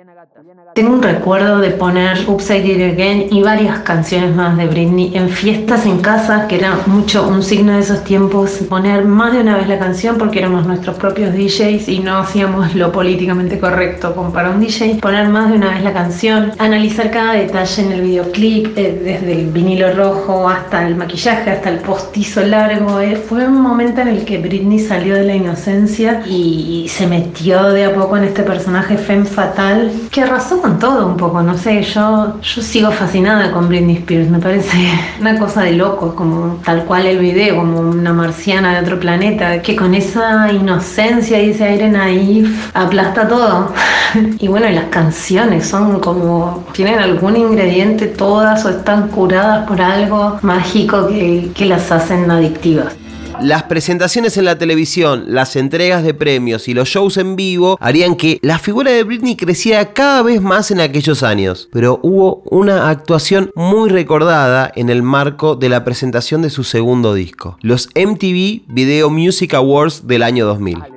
Tengo 0.76 0.92
un 0.92 1.02
recuerdo 1.02 1.60
de 1.60 1.70
poner 1.70 2.18
Upside 2.28 2.68
It 2.68 2.94
Again 2.94 3.28
y 3.32 3.42
varias 3.42 3.80
canciones 3.80 4.36
más 4.36 4.58
de 4.58 4.68
Britney 4.68 5.16
en 5.16 5.30
fiestas 5.30 5.86
en 5.86 6.00
casa, 6.00 6.50
que 6.50 6.58
era 6.58 6.78
mucho 6.88 7.26
un 7.30 7.44
signo 7.44 7.72
de 7.72 7.80
esos 7.80 8.04
tiempos, 8.04 8.60
poner 8.68 9.06
más 9.06 9.32
de 9.32 9.40
una 9.40 9.56
vez 9.56 9.70
la 9.70 9.80
canción 9.80 10.18
porque 10.18 10.40
éramos 10.40 10.68
nuestros 10.68 10.98
propios 10.98 11.34
DJs 11.34 11.88
y 11.88 12.00
no 12.00 12.18
hacíamos 12.18 12.76
lo 12.76 12.92
políticamente 12.92 13.58
correcto 13.58 14.14
como 14.14 14.34
para 14.34 14.50
un 14.50 14.60
DJ, 14.60 14.96
poner 14.96 15.30
más 15.30 15.50
de 15.50 15.56
una 15.56 15.76
vez 15.76 15.82
la 15.82 15.94
canción, 15.94 16.52
analizar 16.58 17.10
cada 17.10 17.36
detalle 17.36 17.82
en 17.82 17.92
el 17.94 18.02
videoclip, 18.02 18.78
eh, 18.78 19.00
desde 19.02 19.32
el 19.32 19.52
vinilo 19.52 19.94
rojo 19.94 20.50
hasta 20.50 20.86
el 20.86 20.98
maquillaje, 20.98 21.52
hasta 21.52 21.70
el 21.70 21.80
postizo 21.80 22.44
largo. 22.44 23.00
Eh. 23.00 23.16
Fue 23.16 23.48
un 23.48 23.62
momento 23.62 24.02
en 24.02 24.10
el 24.10 24.26
que 24.26 24.40
Britney 24.40 24.80
salió 24.80 25.16
de 25.16 25.24
la 25.24 25.36
inocencia 25.36 26.22
y 26.28 26.86
se 26.90 27.08
metió 27.08 27.64
de 27.70 27.86
a 27.86 27.94
poco 27.94 28.18
en 28.18 28.26
este 28.26 28.44
personaje 28.44 28.98
femme 28.98 29.24
fatal 29.24 29.90
que 30.12 30.22
arrasó 30.22 30.65
con 30.66 30.80
todo 30.80 31.06
un 31.06 31.16
poco, 31.16 31.44
no 31.44 31.56
sé, 31.56 31.84
yo, 31.84 32.42
yo 32.42 32.62
sigo 32.64 32.90
fascinada 32.90 33.52
con 33.52 33.70
Britney 33.70 33.98
Spears, 33.98 34.32
me 34.32 34.40
parece 34.40 34.76
una 35.22 35.38
cosa 35.38 35.62
de 35.62 35.74
loco, 35.74 36.16
como 36.16 36.60
tal 36.66 36.86
cual 36.86 37.06
el 37.06 37.20
video, 37.20 37.58
como 37.58 37.82
una 37.82 38.14
marciana 38.14 38.74
de 38.74 38.80
otro 38.80 39.00
planeta, 39.00 39.62
que 39.62 39.76
con 39.76 39.94
esa 39.94 40.52
inocencia 40.52 41.40
y 41.40 41.52
ese 41.52 41.66
aire 41.66 41.90
naif 41.90 42.72
aplasta 42.74 43.28
todo. 43.28 43.74
y 44.40 44.48
bueno, 44.48 44.68
y 44.68 44.74
las 44.74 44.86
canciones 44.86 45.68
son 45.68 46.00
como, 46.00 46.64
tienen 46.74 46.98
algún 46.98 47.38
ingrediente 47.38 48.08
todas 48.08 48.66
o 48.66 48.70
están 48.70 49.10
curadas 49.10 49.68
por 49.68 49.80
algo 49.80 50.40
mágico 50.42 51.08
que, 51.08 51.52
que 51.54 51.66
las 51.68 51.92
hacen 51.92 52.32
adictivas. 52.32 52.96
Las 53.42 53.64
presentaciones 53.64 54.38
en 54.38 54.46
la 54.46 54.58
televisión, 54.58 55.26
las 55.28 55.56
entregas 55.56 56.04
de 56.04 56.14
premios 56.14 56.68
y 56.68 56.74
los 56.74 56.90
shows 56.90 57.18
en 57.18 57.36
vivo 57.36 57.78
harían 57.80 58.16
que 58.16 58.40
la 58.42 58.60
figura 58.60 58.92
de 58.92 59.04
Britney 59.04 59.36
creciera 59.36 59.94
cada 59.94 60.24
vez 60.24 60.42
más 60.42 60.72
en 60.72 60.80
aquellos 60.80 61.22
años. 61.22 61.68
Pero 61.72 62.00
hubo 62.02 62.44
una 62.50 62.90
actuación 62.90 63.52
muy 63.56 63.90
recordada 63.90 64.72
en 64.76 64.90
el 64.90 65.04
marco 65.04 65.56
de 65.56 65.70
la 65.70 65.84
presentación 65.84 66.42
de 66.42 66.50
su 66.50 66.64
segundo 66.64 67.14
disco, 67.14 67.58
los 67.62 67.90
MTV 67.96 68.64
Video 68.68 69.10
Music 69.10 69.54
Awards 69.54 70.08
del 70.08 70.24
año 70.24 70.46
2000. 70.46 70.95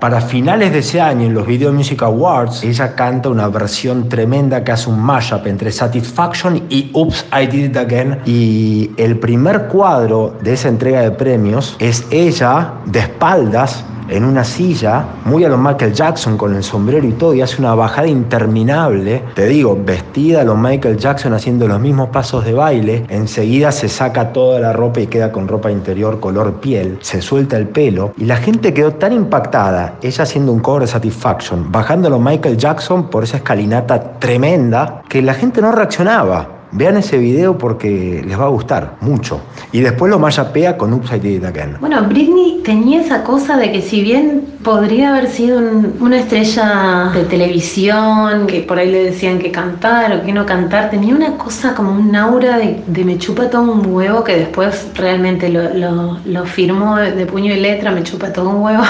Para 0.00 0.20
finales 0.20 0.72
de 0.72 0.80
ese 0.80 1.00
año, 1.00 1.24
en 1.24 1.32
los 1.32 1.46
Video 1.46 1.72
Music 1.72 2.02
Awards, 2.02 2.64
ella 2.64 2.94
canta 2.94 3.30
una 3.30 3.48
versión 3.48 4.10
tremenda 4.10 4.62
que 4.62 4.72
hace 4.72 4.90
un 4.90 5.00
mashup 5.00 5.46
entre 5.46 5.72
Satisfaction 5.72 6.64
y 6.68 6.90
Oops, 6.92 7.24
I 7.32 7.46
Did 7.46 7.70
It 7.70 7.76
Again. 7.78 8.18
Y 8.26 8.90
el 8.98 9.18
primer 9.18 9.68
cuadro 9.68 10.36
de 10.42 10.52
esa 10.52 10.68
entrega 10.68 11.00
de 11.00 11.12
premios 11.12 11.76
es 11.78 12.06
ella 12.10 12.74
de 12.84 12.98
espaldas 13.00 13.86
en 14.08 14.24
una 14.24 14.44
silla, 14.44 15.04
muy 15.24 15.44
a 15.44 15.48
lo 15.48 15.58
Michael 15.58 15.92
Jackson 15.92 16.36
con 16.36 16.54
el 16.54 16.62
sombrero 16.62 17.06
y 17.06 17.12
todo, 17.12 17.34
y 17.34 17.42
hace 17.42 17.60
una 17.60 17.74
bajada 17.74 18.08
interminable. 18.08 19.22
Te 19.34 19.46
digo, 19.46 19.78
vestida 19.84 20.42
a 20.42 20.44
lo 20.44 20.56
Michael 20.56 20.96
Jackson 20.96 21.32
haciendo 21.32 21.68
los 21.68 21.80
mismos 21.80 22.08
pasos 22.10 22.44
de 22.44 22.52
baile. 22.52 23.04
Enseguida 23.08 23.72
se 23.72 23.88
saca 23.88 24.32
toda 24.32 24.60
la 24.60 24.72
ropa 24.72 25.00
y 25.00 25.06
queda 25.06 25.32
con 25.32 25.48
ropa 25.48 25.70
interior 25.70 26.20
color 26.20 26.54
piel. 26.54 26.98
Se 27.00 27.20
suelta 27.20 27.56
el 27.56 27.68
pelo. 27.68 28.12
Y 28.16 28.24
la 28.24 28.36
gente 28.36 28.72
quedó 28.72 28.92
tan 28.92 29.12
impactada, 29.12 29.96
ella 30.02 30.22
haciendo 30.22 30.52
un 30.52 30.60
cover 30.60 30.82
de 30.82 30.88
Satisfaction, 30.88 31.70
bajando 31.70 32.08
a 32.08 32.10
lo 32.10 32.18
Michael 32.18 32.56
Jackson 32.56 33.10
por 33.10 33.24
esa 33.24 33.38
escalinata 33.38 34.18
tremenda, 34.18 35.02
que 35.08 35.22
la 35.22 35.34
gente 35.34 35.60
no 35.60 35.72
reaccionaba. 35.72 36.55
Vean 36.72 36.96
ese 36.96 37.18
video 37.18 37.56
porque 37.56 38.22
les 38.26 38.38
va 38.38 38.44
a 38.44 38.48
gustar 38.48 38.96
mucho. 39.00 39.40
Y 39.72 39.80
después 39.80 40.10
lo 40.10 40.20
pea 40.52 40.76
con 40.76 40.92
Upside 40.92 41.36
It 41.36 41.44
Again. 41.44 41.76
Bueno, 41.80 42.02
Britney 42.08 42.60
tenía 42.64 43.00
esa 43.00 43.22
cosa 43.22 43.56
de 43.56 43.72
que 43.72 43.80
si 43.80 44.02
bien 44.02 44.44
podría 44.62 45.10
haber 45.10 45.28
sido 45.28 45.60
una 46.00 46.18
estrella 46.18 47.10
de 47.14 47.24
televisión, 47.24 48.46
que 48.46 48.60
por 48.60 48.78
ahí 48.78 48.90
le 48.90 49.04
decían 49.04 49.38
que 49.38 49.50
cantar 49.50 50.12
o 50.12 50.24
que 50.24 50.32
no 50.32 50.44
cantar, 50.44 50.90
tenía 50.90 51.14
una 51.14 51.38
cosa 51.38 51.74
como 51.74 51.92
un 51.92 52.14
aura 52.16 52.58
de, 52.58 53.04
me 53.04 53.18
chupa 53.18 53.48
todo 53.48 53.72
un 53.72 53.86
huevo 53.86 54.24
que 54.24 54.36
después 54.36 54.88
realmente 54.94 55.48
lo, 55.48 56.44
firmó 56.46 56.96
de, 56.96 57.12
de 57.12 57.26
puño 57.26 57.54
y 57.54 57.60
letra, 57.60 57.92
me 57.92 58.02
chupa 58.02 58.32
todo 58.32 58.50
un 58.50 58.62
huevo. 58.62 58.82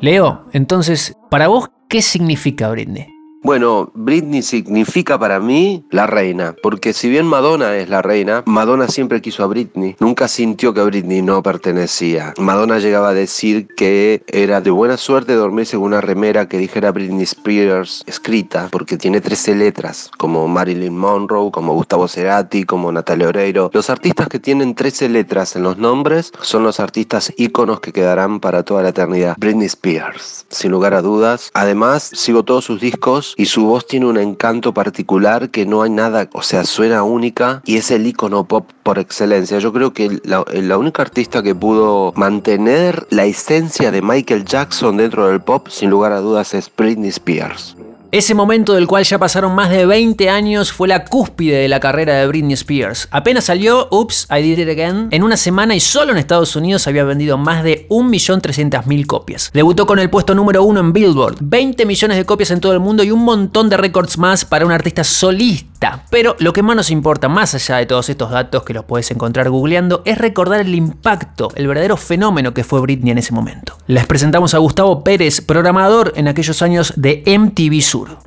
Leo, 0.00 0.46
entonces, 0.52 1.14
para 1.30 1.48
vos, 1.48 1.70
¿qué 1.88 2.00
significa 2.00 2.70
Britney? 2.70 3.09
Bueno, 3.42 3.90
Britney 3.94 4.42
significa 4.42 5.18
para 5.18 5.40
mí 5.40 5.86
la 5.90 6.06
reina, 6.06 6.54
porque 6.62 6.92
si 6.92 7.08
bien 7.08 7.26
Madonna 7.26 7.74
es 7.76 7.88
la 7.88 8.02
reina, 8.02 8.42
Madonna 8.44 8.86
siempre 8.86 9.22
quiso 9.22 9.42
a 9.42 9.46
Britney, 9.46 9.96
nunca 9.98 10.28
sintió 10.28 10.74
que 10.74 10.82
Britney 10.82 11.22
no 11.22 11.42
pertenecía. 11.42 12.34
Madonna 12.36 12.78
llegaba 12.78 13.08
a 13.08 13.14
decir 13.14 13.66
que 13.74 14.22
era 14.26 14.60
de 14.60 14.70
buena 14.70 14.98
suerte 14.98 15.32
dormirse 15.32 15.78
con 15.78 15.86
una 15.86 16.02
remera 16.02 16.48
que 16.50 16.58
dijera 16.58 16.92
Britney 16.92 17.22
Spears 17.22 18.04
escrita, 18.06 18.68
porque 18.70 18.98
tiene 18.98 19.22
13 19.22 19.54
letras, 19.54 20.10
como 20.18 20.46
Marilyn 20.46 20.96
Monroe, 20.96 21.50
como 21.50 21.72
Gustavo 21.72 22.08
Cerati, 22.08 22.64
como 22.64 22.92
Natalia 22.92 23.28
Oreiro. 23.28 23.70
Los 23.72 23.88
artistas 23.88 24.28
que 24.28 24.38
tienen 24.38 24.74
13 24.74 25.08
letras 25.08 25.56
en 25.56 25.62
los 25.62 25.78
nombres 25.78 26.30
son 26.42 26.62
los 26.62 26.78
artistas 26.78 27.32
íconos 27.38 27.80
que 27.80 27.94
quedarán 27.94 28.38
para 28.38 28.64
toda 28.64 28.82
la 28.82 28.90
eternidad. 28.90 29.34
Britney 29.38 29.66
Spears, 29.66 30.44
sin 30.50 30.72
lugar 30.72 30.92
a 30.92 31.00
dudas. 31.00 31.50
Además, 31.54 32.02
sigo 32.02 32.44
todos 32.44 32.66
sus 32.66 32.82
discos 32.82 33.29
y 33.36 33.46
su 33.46 33.64
voz 33.64 33.86
tiene 33.86 34.06
un 34.06 34.18
encanto 34.18 34.74
particular 34.74 35.50
que 35.50 35.66
no 35.66 35.82
hay 35.82 35.90
nada, 35.90 36.28
o 36.32 36.42
sea, 36.42 36.64
suena 36.64 37.02
única 37.02 37.62
y 37.64 37.76
es 37.76 37.90
el 37.90 38.06
icono 38.06 38.44
pop 38.44 38.70
por 38.82 38.98
excelencia. 38.98 39.58
Yo 39.58 39.72
creo 39.72 39.92
que 39.92 40.20
la, 40.24 40.44
la 40.52 40.78
única 40.78 41.02
artista 41.02 41.42
que 41.42 41.54
pudo 41.54 42.12
mantener 42.16 43.06
la 43.10 43.24
esencia 43.24 43.90
de 43.90 44.02
Michael 44.02 44.44
Jackson 44.44 44.96
dentro 44.96 45.28
del 45.28 45.40
pop, 45.40 45.68
sin 45.68 45.90
lugar 45.90 46.12
a 46.12 46.20
dudas, 46.20 46.54
es 46.54 46.70
Britney 46.76 47.10
Spears. 47.10 47.76
Ese 48.12 48.34
momento 48.34 48.74
del 48.74 48.88
cual 48.88 49.04
ya 49.04 49.18
pasaron 49.18 49.54
más 49.54 49.70
de 49.70 49.86
20 49.86 50.30
años 50.30 50.72
fue 50.72 50.88
la 50.88 51.04
cúspide 51.04 51.58
de 51.58 51.68
la 51.68 51.78
carrera 51.78 52.14
de 52.16 52.26
Britney 52.26 52.54
Spears. 52.54 53.06
Apenas 53.12 53.44
salió 53.44 53.86
Oops, 53.92 54.26
I 54.36 54.42
Did 54.42 54.58
It 54.58 54.68
Again, 54.68 55.08
en 55.12 55.22
una 55.22 55.36
semana 55.36 55.76
y 55.76 55.80
solo 55.80 56.10
en 56.10 56.18
Estados 56.18 56.56
Unidos 56.56 56.88
había 56.88 57.04
vendido 57.04 57.38
más 57.38 57.62
de 57.62 57.86
1.300.000 57.88 59.06
copias. 59.06 59.52
Debutó 59.54 59.86
con 59.86 60.00
el 60.00 60.10
puesto 60.10 60.34
número 60.34 60.64
uno 60.64 60.80
en 60.80 60.92
Billboard, 60.92 61.36
20 61.40 61.86
millones 61.86 62.16
de 62.16 62.24
copias 62.24 62.50
en 62.50 62.58
todo 62.58 62.72
el 62.72 62.80
mundo 62.80 63.04
y 63.04 63.12
un 63.12 63.22
montón 63.22 63.68
de 63.68 63.76
récords 63.76 64.18
más 64.18 64.44
para 64.44 64.66
un 64.66 64.72
artista 64.72 65.04
solista. 65.04 65.69
Pero 66.10 66.36
lo 66.38 66.52
que 66.52 66.62
más 66.62 66.76
nos 66.76 66.90
importa, 66.90 67.28
más 67.28 67.54
allá 67.54 67.76
de 67.76 67.86
todos 67.86 68.08
estos 68.08 68.30
datos 68.30 68.64
que 68.64 68.74
los 68.74 68.84
puedes 68.84 69.10
encontrar 69.10 69.48
googleando, 69.48 70.02
es 70.04 70.18
recordar 70.18 70.60
el 70.60 70.74
impacto, 70.74 71.48
el 71.54 71.66
verdadero 71.66 71.96
fenómeno 71.96 72.52
que 72.52 72.64
fue 72.64 72.80
Britney 72.80 73.12
en 73.12 73.18
ese 73.18 73.32
momento. 73.32 73.76
Les 73.86 74.06
presentamos 74.06 74.54
a 74.54 74.58
Gustavo 74.58 75.02
Pérez, 75.04 75.40
programador 75.40 76.12
en 76.16 76.28
aquellos 76.28 76.62
años 76.62 76.92
de 76.96 77.22
MTV 77.26 77.80
Sur. 77.80 78.18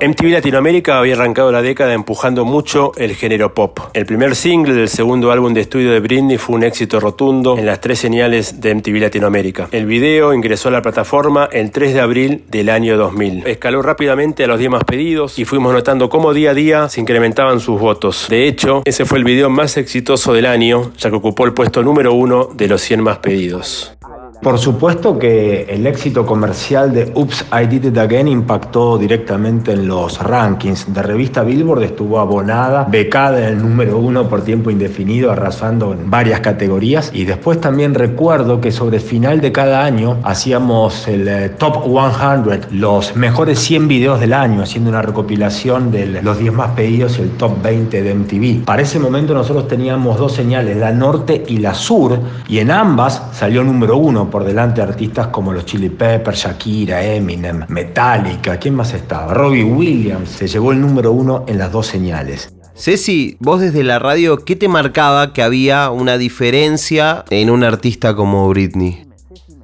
MTV 0.00 0.30
Latinoamérica 0.30 0.98
había 0.98 1.14
arrancado 1.14 1.50
la 1.50 1.62
década 1.62 1.94
empujando 1.94 2.44
mucho 2.44 2.92
el 2.96 3.14
género 3.14 3.54
pop. 3.54 3.78
El 3.94 4.06
primer 4.06 4.36
single 4.36 4.74
del 4.74 4.88
segundo 4.88 5.32
álbum 5.32 5.54
de 5.54 5.62
estudio 5.62 5.90
de 5.92 6.00
Britney 6.00 6.38
fue 6.38 6.56
un 6.56 6.64
éxito 6.64 7.00
rotundo 7.00 7.56
en 7.58 7.66
las 7.66 7.80
tres 7.80 7.98
señales 7.98 8.60
de 8.60 8.74
MTV 8.74 9.00
Latinoamérica. 9.00 9.68
El 9.72 9.86
video 9.86 10.34
ingresó 10.34 10.68
a 10.68 10.72
la 10.72 10.82
plataforma 10.82 11.48
el 11.50 11.70
3 11.70 11.94
de 11.94 12.00
abril 12.00 12.44
del 12.48 12.68
año 12.68 12.96
2000. 12.96 13.46
Escaló 13.46 13.82
rápidamente 13.82 14.44
a 14.44 14.46
los 14.46 14.58
10 14.58 14.70
más 14.70 14.84
pedidos 14.84 15.38
y 15.38 15.44
fuimos 15.44 15.72
notando 15.72 16.08
cómo 16.08 16.32
día 16.32 16.50
a 16.50 16.54
día 16.54 16.88
se 16.92 17.00
incrementaban 17.00 17.58
sus 17.58 17.80
votos. 17.80 18.26
De 18.28 18.46
hecho, 18.46 18.82
ese 18.84 19.06
fue 19.06 19.16
el 19.16 19.24
video 19.24 19.48
más 19.48 19.78
exitoso 19.78 20.34
del 20.34 20.44
año, 20.44 20.92
ya 20.98 21.08
que 21.08 21.16
ocupó 21.16 21.46
el 21.46 21.54
puesto 21.54 21.82
número 21.82 22.12
uno 22.12 22.50
de 22.52 22.68
los 22.68 22.82
100 22.82 23.02
más 23.02 23.16
pedidos. 23.16 23.96
Por 24.42 24.58
supuesto 24.58 25.20
que 25.20 25.66
el 25.68 25.86
éxito 25.86 26.26
comercial 26.26 26.92
de 26.92 27.12
Oops, 27.14 27.44
I 27.52 27.66
Did 27.68 27.84
It 27.84 27.98
Again 27.98 28.26
impactó 28.26 28.98
directamente 28.98 29.70
en 29.70 29.86
los 29.86 30.18
rankings. 30.20 30.92
De 30.92 31.00
revista 31.00 31.44
Billboard 31.44 31.84
estuvo 31.84 32.18
abonada, 32.18 32.88
becada 32.90 33.38
en 33.38 33.44
el 33.44 33.62
número 33.62 33.98
uno 33.98 34.28
por 34.28 34.42
tiempo 34.42 34.68
indefinido, 34.72 35.30
arrasando 35.30 35.92
en 35.92 36.10
varias 36.10 36.40
categorías. 36.40 37.12
Y 37.14 37.24
después 37.24 37.60
también 37.60 37.94
recuerdo 37.94 38.60
que 38.60 38.72
sobre 38.72 38.96
el 38.96 39.02
final 39.04 39.40
de 39.40 39.52
cada 39.52 39.84
año 39.84 40.18
hacíamos 40.24 41.06
el 41.06 41.28
eh, 41.28 41.48
Top 41.50 41.84
100, 41.84 42.80
los 42.80 43.14
mejores 43.14 43.60
100 43.60 43.86
videos 43.86 44.18
del 44.18 44.32
año, 44.32 44.62
haciendo 44.62 44.90
una 44.90 45.02
recopilación 45.02 45.92
de 45.92 46.20
los 46.20 46.38
10 46.40 46.52
más 46.52 46.72
pedidos 46.72 47.16
y 47.20 47.22
el 47.22 47.30
Top 47.36 47.62
20 47.62 48.02
de 48.02 48.12
MTV. 48.12 48.64
Para 48.64 48.82
ese 48.82 48.98
momento 48.98 49.34
nosotros 49.34 49.68
teníamos 49.68 50.18
dos 50.18 50.32
señales, 50.32 50.76
la 50.78 50.90
norte 50.90 51.44
y 51.46 51.58
la 51.58 51.74
sur, 51.74 52.18
y 52.48 52.58
en 52.58 52.72
ambas 52.72 53.22
salió 53.30 53.62
número 53.62 53.98
uno 53.98 54.31
por 54.32 54.44
delante 54.44 54.80
artistas 54.80 55.26
como 55.28 55.52
los 55.52 55.66
Chili 55.66 55.90
Peppers, 55.90 56.38
Shakira, 56.38 57.04
Eminem, 57.04 57.66
Metallica, 57.68 58.58
¿quién 58.58 58.74
más 58.74 58.94
estaba? 58.94 59.34
Robbie 59.34 59.62
Williams 59.62 60.30
se 60.30 60.48
llevó 60.48 60.72
el 60.72 60.80
número 60.80 61.12
uno 61.12 61.44
en 61.46 61.58
las 61.58 61.70
dos 61.70 61.86
señales. 61.86 62.50
Ceci, 62.74 63.36
vos 63.40 63.60
desde 63.60 63.84
la 63.84 63.98
radio, 63.98 64.38
¿qué 64.38 64.56
te 64.56 64.68
marcaba 64.68 65.34
que 65.34 65.42
había 65.42 65.90
una 65.90 66.16
diferencia 66.16 67.26
en 67.28 67.50
un 67.50 67.62
artista 67.62 68.16
como 68.16 68.48
Britney? 68.48 69.11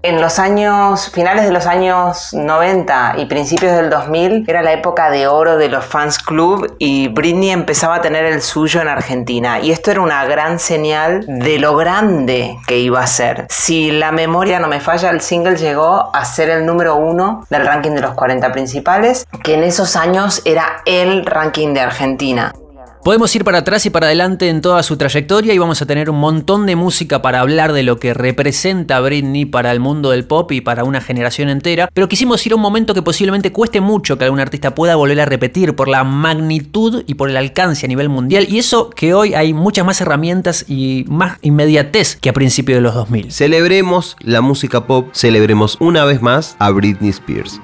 En 0.03 0.21
los 0.21 0.39
años, 0.39 1.11
finales 1.11 1.45
de 1.45 1.51
los 1.51 1.67
años 1.67 2.33
90 2.33 3.15
y 3.19 3.27
principios 3.27 3.75
del 3.75 3.91
2000, 3.91 4.45
era 4.47 4.63
la 4.63 4.73
época 4.73 5.11
de 5.11 5.27
oro 5.27 5.57
de 5.57 5.69
los 5.69 5.85
fans 5.85 6.19
club 6.19 6.77
y 6.79 7.09
Britney 7.09 7.51
empezaba 7.51 7.97
a 7.97 8.01
tener 8.01 8.25
el 8.25 8.41
suyo 8.41 8.81
en 8.81 8.87
Argentina. 8.87 9.59
Y 9.59 9.73
esto 9.73 9.91
era 9.91 10.01
una 10.01 10.25
gran 10.25 10.61
señal 10.61 11.25
de 11.27 11.59
lo 11.59 11.75
grande 11.77 12.57
que 12.69 12.79
iba 12.79 13.01
a 13.01 13.07
ser. 13.09 13.47
Si 13.51 13.91
la 13.91 14.13
memoria 14.13 14.61
no 14.61 14.69
me 14.69 14.79
falla, 14.79 15.11
el 15.11 15.21
single 15.21 15.57
llegó 15.57 16.15
a 16.15 16.25
ser 16.25 16.49
el 16.51 16.65
número 16.65 16.95
uno 16.95 17.45
del 17.51 17.67
ranking 17.67 17.91
de 17.91 18.03
los 18.03 18.15
40 18.15 18.53
principales, 18.53 19.27
que 19.43 19.55
en 19.55 19.65
esos 19.65 19.97
años 19.97 20.43
era 20.45 20.83
el 20.87 21.27
ranking 21.27 21.75
de 21.75 21.81
Argentina. 21.81 22.53
Podemos 23.09 23.35
ir 23.35 23.43
para 23.43 23.61
atrás 23.61 23.87
y 23.87 23.89
para 23.89 24.09
adelante 24.09 24.51
en 24.51 24.61
toda 24.61 24.83
su 24.83 24.99
trayectoria 24.99 25.55
y 25.55 25.59
vamos 25.59 25.81
a 25.81 25.87
tener 25.87 26.11
un 26.11 26.19
montón 26.21 26.67
de 26.67 26.77
música 26.77 27.23
para 27.23 27.41
hablar 27.41 27.73
de 27.73 27.83
lo 27.83 27.99
que 27.99 28.13
representa 28.13 29.01
Britney 29.01 29.47
para 29.47 29.73
el 29.73 29.81
mundo 29.81 30.11
del 30.11 30.27
pop 30.27 30.53
y 30.53 30.61
para 30.61 30.85
una 30.85 31.01
generación 31.01 31.49
entera, 31.49 31.89
pero 31.95 32.07
quisimos 32.07 32.45
ir 32.45 32.53
a 32.53 32.57
un 32.57 32.61
momento 32.61 32.93
que 32.93 33.01
posiblemente 33.01 33.51
cueste 33.51 33.81
mucho 33.81 34.19
que 34.19 34.25
algún 34.25 34.41
artista 34.41 34.75
pueda 34.75 34.95
volver 34.95 35.23
a 35.23 35.25
repetir 35.25 35.75
por 35.75 35.89
la 35.89 36.05
magnitud 36.05 37.03
y 37.07 37.15
por 37.15 37.31
el 37.31 37.39
alcance 37.39 37.87
a 37.87 37.89
nivel 37.89 38.11
mundial 38.11 38.47
y 38.47 38.59
eso 38.59 38.91
que 38.91 39.15
hoy 39.15 39.33
hay 39.33 39.55
muchas 39.55 39.87
más 39.87 40.03
herramientas 40.03 40.67
y 40.69 41.07
más 41.09 41.39
inmediatez 41.41 42.17
que 42.17 42.29
a 42.29 42.35
principios 42.35 42.77
de 42.77 42.83
los 42.83 42.95
2000. 42.95 43.33
Celebremos 43.33 44.19
la 44.21 44.43
música 44.43 44.87
pop, 44.87 45.09
celebremos 45.15 45.79
una 45.81 46.05
vez 46.05 46.21
más 46.21 46.57
a 46.59 46.69
Britney 46.69 47.09
Spears. 47.09 47.59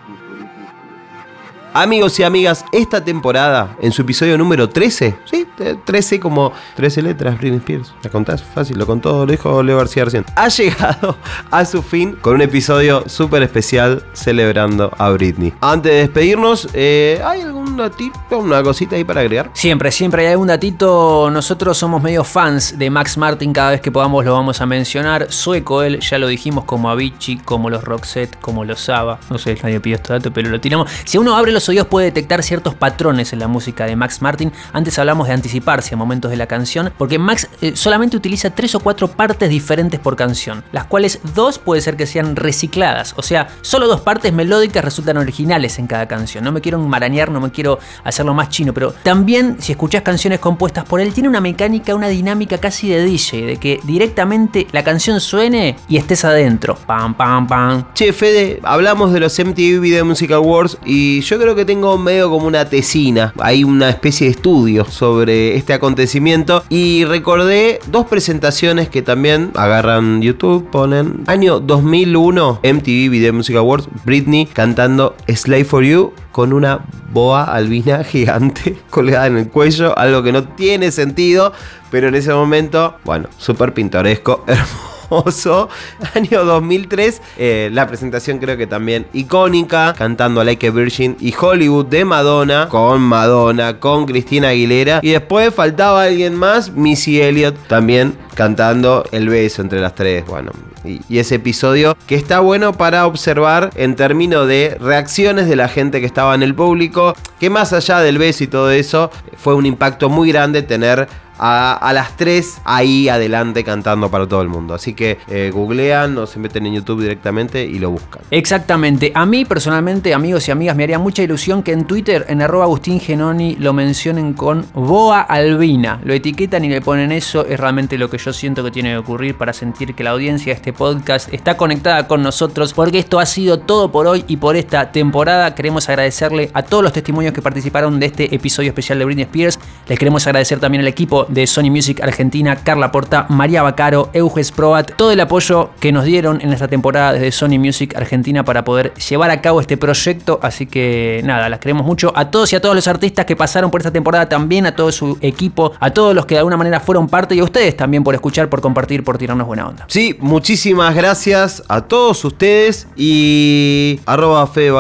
Amigos 1.77 2.21
y 2.21 2.23
amigas, 2.23 2.65
esta 2.71 3.05
temporada, 3.05 3.77
en 3.81 3.91
su 3.91 4.03
episodio 4.03 4.39
número 4.39 4.69
13, 4.69 5.17
sí, 5.25 5.45
13 5.85 6.21
como 6.21 6.53
13 6.77 7.03
letras, 7.03 7.37
Britney 7.37 7.59
Spears, 7.59 7.93
la 8.01 8.11
contás 8.11 8.45
fácil, 8.45 8.79
lo 8.79 8.87
contó, 8.87 9.27
lo 9.27 9.33
dijo 9.33 9.61
Leo 9.61 9.79
García 9.79 10.05
recién. 10.05 10.25
Ha 10.37 10.47
llegado 10.47 11.17
a 11.51 11.65
su 11.65 11.83
fin 11.83 12.13
con 12.21 12.37
un 12.37 12.43
episodio 12.43 13.03
súper 13.09 13.43
especial 13.43 14.05
celebrando 14.13 14.93
a 14.99 15.11
Britney. 15.11 15.53
Antes 15.61 15.91
de 15.91 15.99
despedirnos, 15.99 16.69
eh, 16.75 17.21
¿hay 17.25 17.41
algún 17.41 17.77
datito, 17.77 18.39
una 18.39 18.63
cosita 18.63 18.95
ahí 18.95 19.03
para 19.03 19.23
agregar? 19.23 19.51
Siempre, 19.55 19.91
siempre 19.91 20.25
hay 20.25 20.33
algún 20.33 20.47
datito. 20.47 21.29
Nosotros 21.33 21.77
somos 21.77 22.01
medio 22.01 22.23
fans 22.23 22.79
de 22.79 22.89
Max 22.89 23.19
Martin, 23.19 23.53
cada 23.53 23.73
vez 23.73 23.81
que 23.81 23.91
podamos 23.91 24.25
lo 24.25 24.33
vamos 24.33 24.61
a 24.61 24.67
mencionar. 24.67 25.33
Sueco 25.33 25.83
él, 25.83 25.99
ya 25.99 26.19
lo 26.19 26.29
dijimos, 26.29 26.67
como 26.67 26.89
Avicii, 26.89 27.39
como 27.39 27.69
los 27.69 27.83
Roxette, 27.83 28.39
como 28.41 28.65
los 28.65 28.81
Saba. 28.81 29.19
No 29.29 29.39
sé, 29.39 29.59
nadie 29.61 29.81
pidió 29.81 29.97
este 29.97 30.13
dato, 30.13 30.33
pero 30.33 30.51
lo 30.51 30.61
tiramos. 30.61 30.89
Si 31.05 31.19
uno 31.19 31.37
abre 31.37 31.51
los 31.51 31.64
oídos 31.69 31.87
puede 31.87 32.07
detectar 32.07 32.43
ciertos 32.43 32.75
patrones 32.75 33.33
en 33.33 33.39
la 33.39 33.49
música 33.49 33.87
de 33.87 33.97
Max 33.97 34.23
Martin. 34.23 34.53
Antes 34.73 34.99
hablamos 34.99 35.29
de 35.29 35.35
anticiparse 35.35 35.95
a 35.95 35.99
momentos 35.99 36.31
de 36.31 36.37
la 36.37 36.47
canción, 36.47 36.93
porque 36.97 37.19
Max 37.19 37.49
eh, 37.61 37.77
solamente 37.77 38.17
utiliza 38.17 38.51
tres 38.51 38.75
o 38.75 38.81
cuatro 38.81 39.09
partes 39.09 39.49
diferentes 39.49 40.01
por 40.01 40.17
canción, 40.17 40.65
las 40.73 40.87
cuales 40.87 41.21
dos 41.35 41.59
puede 41.59 41.81
ser 41.81 41.97
que 41.97 42.07
sean 42.07 42.37
recicladas, 42.37 43.15
o 43.17 43.23
sea, 43.23 43.49
solo 43.63 43.87
dos 43.87 44.01
partes 44.01 44.33
melódicas 44.33 44.85
resultan 44.85 45.17
originales 45.17 45.79
en 45.79 45.87
cada 45.87 46.07
canción. 46.09 46.45
No 46.45 46.53
me 46.53 46.61
quiero 46.61 46.81
enmarañar, 46.81 47.31
no 47.31 47.41
me 47.41 47.51
quiero 47.51 47.79
hacerlo 48.05 48.35
más 48.35 48.49
chino, 48.49 48.73
pero 48.73 48.93
también 49.03 49.57
si 49.61 49.73
escuchás 49.73 50.03
canciones 50.03 50.41
compuestas 50.41 50.85
por 50.85 51.01
él, 51.01 51.13
tiene 51.13 51.29
una 51.29 51.41
mecánica, 51.41 51.95
una 51.95 52.09
dinámica 52.09 52.59
casi 52.59 52.89
de 52.89 53.05
DJ, 53.05 53.47
de 53.47 53.57
que 53.57 53.81
directamente 53.85 54.67
la 54.73 54.85
canción 54.85 55.21
suene 55.21 55.77
y 55.89 55.97
estés 55.97 56.25
adentro. 56.25 56.77
Pam, 56.87 57.15
pam, 57.15 57.47
pam. 57.47 57.93
Che, 57.95 58.13
Fede, 58.13 58.61
hablamos 58.63 59.13
de 59.13 59.21
los 59.21 59.39
MTV 59.39 59.81
Video 59.81 60.05
Music 60.05 60.31
Awards 60.33 60.79
y 60.85 61.21
yo 61.21 61.39
creo 61.39 61.54
que 61.55 61.65
tengo 61.65 61.97
medio 61.99 62.31
como 62.31 62.47
una 62.47 62.65
tesina. 62.65 63.33
Hay 63.39 63.65
una 63.65 63.91
especie 63.91 64.27
de 64.27 64.33
estudio 64.33 64.85
sobre 64.85 65.57
este 65.57 65.73
acontecimiento. 65.73 66.65
Y 66.69 67.05
recordé 67.05 67.81
dos 67.87 68.07
presentaciones 68.07 68.89
que 68.89 69.03
también 69.03 69.51
agarran 69.55 70.23
YouTube, 70.23 70.69
ponen. 70.71 71.25
Año 71.27 71.61
2001 71.61 72.61
MTV 72.63 73.11
Video 73.11 73.33
Music 73.33 73.57
Awards, 73.57 73.89
Britney 74.05 74.47
cantando 74.47 75.15
Slave 75.29 75.65
for 75.65 75.85
You 75.85 76.13
con 76.33 76.53
una 76.53 76.85
boa 77.13 77.45
albina 77.45 78.03
gigante 78.03 78.77
colgada 78.91 79.29
en 79.29 79.39
el 79.39 79.49
cuello, 79.49 79.97
algo 79.97 80.23
que 80.23 80.33
no 80.33 80.49
tiene 80.49 80.91
sentido, 80.91 81.53
pero 81.91 82.09
en 82.09 82.17
ese 82.17 82.33
momento, 82.35 82.97
bueno, 83.05 83.29
súper 83.39 83.73
pintoresco, 83.73 84.45
hermoso 84.47 84.94
Año 86.15 86.45
2003, 86.45 87.23
eh, 87.39 87.71
la 87.73 87.87
presentación 87.87 88.39
creo 88.39 88.57
que 88.57 88.67
también 88.67 89.07
icónica, 89.13 89.95
cantando 89.97 90.43
Like 90.45 90.69
a 90.69 90.71
Virgin 90.71 91.17
y 91.21 91.35
Hollywood 91.39 91.87
de 91.87 92.05
Madonna, 92.05 92.69
con 92.69 93.01
Madonna, 93.03 93.79
con 93.81 94.07
Cristina 94.07 94.49
Aguilera. 94.49 95.01
Y 95.03 95.11
después 95.11 95.55
faltaba 95.55 96.05
alguien 96.05 96.35
más, 96.35 96.73
Missy 96.73 97.21
Elliott, 97.21 97.57
también 97.69 98.17
cantando 98.35 99.05
El 99.13 99.29
beso 99.29 99.63
entre 99.63 99.81
las 99.81 99.95
tres. 99.95 100.27
Bueno, 100.27 100.53
y, 100.85 101.01
y, 101.09 101.19
ese 101.19 101.37
episodio 101.37 101.97
que 102.07 102.15
está 102.15 102.41
bueno 102.41 102.73
para 102.73 103.07
observar 103.07 103.71
en 103.77 103.97
términos 103.97 104.47
de 104.49 104.77
reacciones 104.81 105.49
de 105.49 105.57
la 105.57 105.69
gente 105.69 106.01
que 106.01 106.07
estaba 106.07 106.35
en 106.35 106.43
el 106.43 106.55
público, 106.55 107.15
que 107.41 107.49
más 107.51 107.73
allá 107.73 108.01
del 108.01 108.19
beso 108.19 108.45
y 108.45 108.49
todo 108.49 108.71
eso, 108.71 109.11
fue 109.37 109.55
un 109.55 109.67
impacto 109.67 110.09
muy 110.09 110.31
grande 110.31 110.63
tener 110.63 111.09
a, 111.39 111.93
las 111.95 112.17
3 112.17 112.63
ahí 112.65 113.09
adelante 113.09 113.65
cantando 113.65 114.11
para 114.11 114.27
todo 114.27 114.43
el 114.43 114.49
mundo. 114.49 114.75
Así 114.75 114.95
que 114.95 115.19
eh, 115.29 115.51
googlean 115.53 116.17
o 116.19 116.27
se 116.27 116.39
meten 116.39 116.67
en 116.67 116.75
YouTube 116.75 117.03
directamente 117.03 117.65
y 117.65 117.79
lo 117.79 117.91
buscan. 117.91 118.23
Exactamente. 118.31 119.13
A 119.15 119.27
mí 119.27 119.45
personalmente, 119.45 120.15
amigos 120.15 120.49
y 120.49 120.51
amigas, 120.51 120.77
me 120.77 120.85
haría 120.85 120.99
mucha 120.99 121.23
ilusión 121.23 121.63
que 121.63 121.73
en 121.73 121.87
Twitter, 121.87 122.25
en 122.29 122.43
arroba 122.43 122.65
Agustín 122.65 123.01
Genoni, 123.01 123.57
lo 123.57 123.73
mencionen 123.73 124.35
con 124.35 124.67
Boa 124.75 125.21
Albina. 125.21 126.01
Lo 126.05 126.15
etiquetan 126.15 126.65
y 126.65 126.69
le 126.69 126.81
ponen 126.81 127.13
eso. 127.13 127.47
Es 127.47 127.59
realmente 127.59 127.99
lo 127.99 128.11
que 128.11 128.19
yo 128.19 128.33
siento 128.33 128.65
que 128.65 128.71
tiene 128.71 128.91
que 128.91 128.99
ocurrir 128.99 129.37
para 129.37 129.53
sentir 129.53 129.95
que 129.95 130.05
la 130.05 130.11
audiencia 130.11 130.53
de 130.53 130.57
este 130.57 130.73
podcast 130.73 131.33
está 131.33 131.57
conectada 131.57 132.07
con 132.07 132.23
nosotros. 132.23 132.73
Porque 132.73 132.99
esto 132.99 133.21
ha 133.21 133.27
sido 133.27 133.59
todo 133.59 133.91
por 133.91 134.07
hoy 134.07 134.25
y 134.29 134.37
por 134.37 134.57
esta 134.57 134.93
temporada. 134.93 135.55
Queremos 135.55 135.89
agradecerle 135.89 136.51
a 136.55 136.63
todos 136.63 136.83
los 136.83 136.93
testimonios 136.93 137.33
que 137.33 137.43
participaron 137.43 138.01
de 138.01 138.07
este 138.07 138.35
episodio 138.35 138.69
especial 138.69 138.99
de 138.99 139.05
Britney 139.05 139.25
Spears. 139.25 139.59
Les 139.89 139.99
queremos 139.99 140.27
agradecer 140.27 140.61
también 140.61 140.83
al 140.83 140.89
equipo 140.89 141.24
de 141.29 141.47
Sony 141.47 141.71
Music 141.71 142.01
Argentina, 142.03 142.57
Carla 142.57 142.93
Porta, 142.93 143.27
María 143.29 143.63
Bacaro, 143.63 144.11
Euges 144.13 144.53
Proat, 144.53 144.93
todo 144.97 145.11
el 145.11 145.21
apoyo 145.21 145.71
que 145.81 145.93
nos 145.93 146.05
dieron 146.05 146.41
en 146.41 146.53
esta 146.53 146.69
temporada 146.69 147.13
desde 147.13 147.33
Sony 147.33 147.59
Music 147.59 147.95
Argentina 147.97 148.45
para 148.45 148.65
poder 148.65 148.93
llevar 148.95 149.31
a 149.31 149.41
cabo 149.41 149.61
este 149.61 149.77
proyecto. 149.77 150.39
Así 150.43 150.67
que 150.67 151.21
nada, 151.25 151.49
las 151.49 151.61
queremos 151.61 151.87
mucho. 151.87 152.13
A 152.15 152.31
todos 152.31 152.53
y 152.53 152.57
a 152.57 152.61
todos 152.61 152.75
los 152.75 152.89
artistas 152.89 153.25
que 153.25 153.37
pasaron 153.37 153.71
por 153.71 153.81
esta 153.81 153.93
temporada, 153.93 154.29
también 154.29 154.67
a 154.67 154.75
todo 154.75 154.93
su 154.93 155.19
equipo, 155.21 155.73
a 155.81 155.91
todos 155.91 156.15
los 156.15 156.27
que 156.27 156.35
de 156.35 156.39
alguna 156.39 156.57
manera 156.57 156.81
fueron 156.81 157.09
parte 157.09 157.35
y 157.35 157.41
a 157.41 157.45
ustedes 157.45 157.77
también 157.77 158.05
por 158.05 158.15
escuchar, 158.15 158.49
por 158.49 158.61
compartir, 158.61 159.05
por 159.05 159.19
tirarnos 159.19 159.47
buena 159.47 159.69
onda. 159.69 159.85
Sí, 159.89 160.17
muchísimas 160.21 160.95
gracias 160.95 161.63
a 161.69 161.83
todos 161.83 162.25
ustedes 162.25 162.87
y 162.97 164.01
arroba 164.07 164.47
Fede 164.47 164.71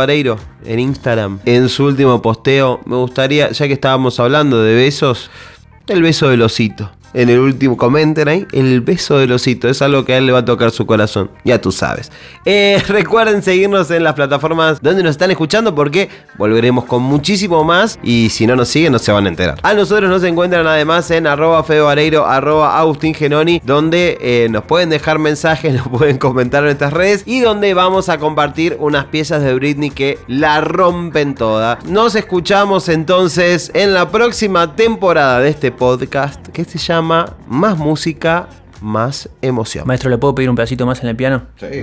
en 0.64 0.80
Instagram. 0.80 1.40
En 1.44 1.68
su 1.68 1.84
último 1.84 2.20
posteo, 2.22 2.80
me 2.86 2.96
gustaría, 2.96 3.50
ya 3.50 3.66
que 3.66 3.74
estábamos 3.74 4.18
hablando 4.20 4.62
de 4.62 4.74
besos, 4.74 5.30
el 5.88 6.02
beso 6.02 6.28
del 6.28 6.42
osito. 6.42 6.90
En 7.14 7.30
el 7.30 7.38
último 7.38 7.76
comenten 7.76 8.28
ahí, 8.28 8.46
el 8.52 8.80
beso 8.80 9.18
del 9.18 9.32
osito. 9.32 9.68
Es 9.68 9.80
algo 9.82 10.04
que 10.04 10.14
a 10.14 10.18
él 10.18 10.26
le 10.26 10.32
va 10.32 10.40
a 10.40 10.44
tocar 10.44 10.72
su 10.72 10.84
corazón. 10.84 11.30
Ya 11.44 11.60
tú 11.60 11.70
sabes. 11.70 12.10
Eh, 12.44 12.82
recuerden 12.88 13.42
seguirnos 13.42 13.90
en 13.92 14.02
las 14.02 14.14
plataformas 14.14 14.82
donde 14.82 15.02
nos 15.04 15.12
están 15.12 15.30
escuchando 15.30 15.74
porque 15.74 16.08
volveremos 16.36 16.84
con 16.84 17.02
muchísimo 17.02 17.62
más. 17.62 17.98
Y 18.02 18.30
si 18.30 18.46
no 18.46 18.56
nos 18.56 18.68
siguen, 18.68 18.92
no 18.92 18.98
se 18.98 19.12
van 19.12 19.26
a 19.26 19.28
enterar. 19.28 19.58
A 19.62 19.74
nosotros 19.74 20.10
nos 20.10 20.24
encuentran 20.24 20.66
además 20.66 21.08
en 21.12 21.28
arroba 21.28 21.62
fedovareiro, 21.62 22.26
arroba 22.26 22.78
Agustín 22.78 23.14
Genoni, 23.14 23.60
donde 23.64 24.18
eh, 24.20 24.48
nos 24.50 24.64
pueden 24.64 24.90
dejar 24.90 25.20
mensajes, 25.20 25.72
nos 25.76 25.88
pueden 25.88 26.18
comentar 26.18 26.64
en 26.64 26.66
nuestras 26.66 26.92
redes 26.92 27.22
y 27.26 27.40
donde 27.40 27.74
vamos 27.74 28.08
a 28.08 28.18
compartir 28.18 28.76
unas 28.80 29.04
piezas 29.06 29.42
de 29.42 29.54
Britney 29.54 29.90
que 29.90 30.18
la 30.26 30.60
rompen 30.60 31.36
toda. 31.36 31.78
Nos 31.86 32.16
escuchamos 32.16 32.88
entonces 32.88 33.70
en 33.74 33.94
la 33.94 34.10
próxima 34.10 34.74
temporada 34.74 35.38
de 35.40 35.50
este 35.50 35.70
podcast 35.70 36.48
que 36.54 36.64
se 36.64 36.78
llama 36.78 37.34
Más 37.46 37.76
música, 37.76 38.48
más 38.80 39.28
emoción. 39.42 39.86
Maestro, 39.86 40.08
¿le 40.08 40.16
puedo 40.16 40.34
pedir 40.34 40.48
un 40.48 40.56
pedacito 40.56 40.86
más 40.86 41.02
en 41.02 41.08
el 41.08 41.16
piano? 41.16 41.42
Sí, 41.56 41.82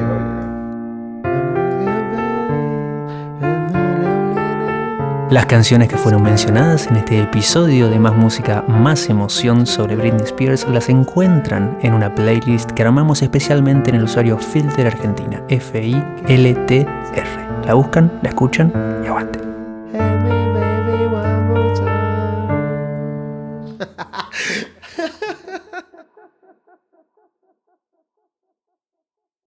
Las 5.30 5.46
canciones 5.46 5.88
que 5.88 5.96
fueron 5.96 6.24
mencionadas 6.24 6.88
en 6.88 6.98
este 6.98 7.22
episodio 7.22 7.90
de 7.90 7.98
Más 8.00 8.14
Música, 8.14 8.66
Más 8.68 9.08
Emoción 9.10 9.66
sobre 9.66 9.96
Britney 9.96 10.24
Spears 10.26 10.68
las 10.68 10.90
encuentran 10.90 11.78
en 11.82 11.94
una 11.94 12.14
playlist 12.14 12.72
que 12.72 12.84
armamos 12.84 13.22
especialmente 13.22 13.92
en 13.92 13.96
el 13.96 14.04
usuario 14.04 14.38
Filter 14.38 14.88
Argentina, 14.88 15.42
F-I-L-T-R. 15.48 16.86
La 17.66 17.74
buscan, 17.76 18.12
la 18.22 18.30
escuchan 18.30 18.74
y 19.06 19.08
aguante. 19.08 19.41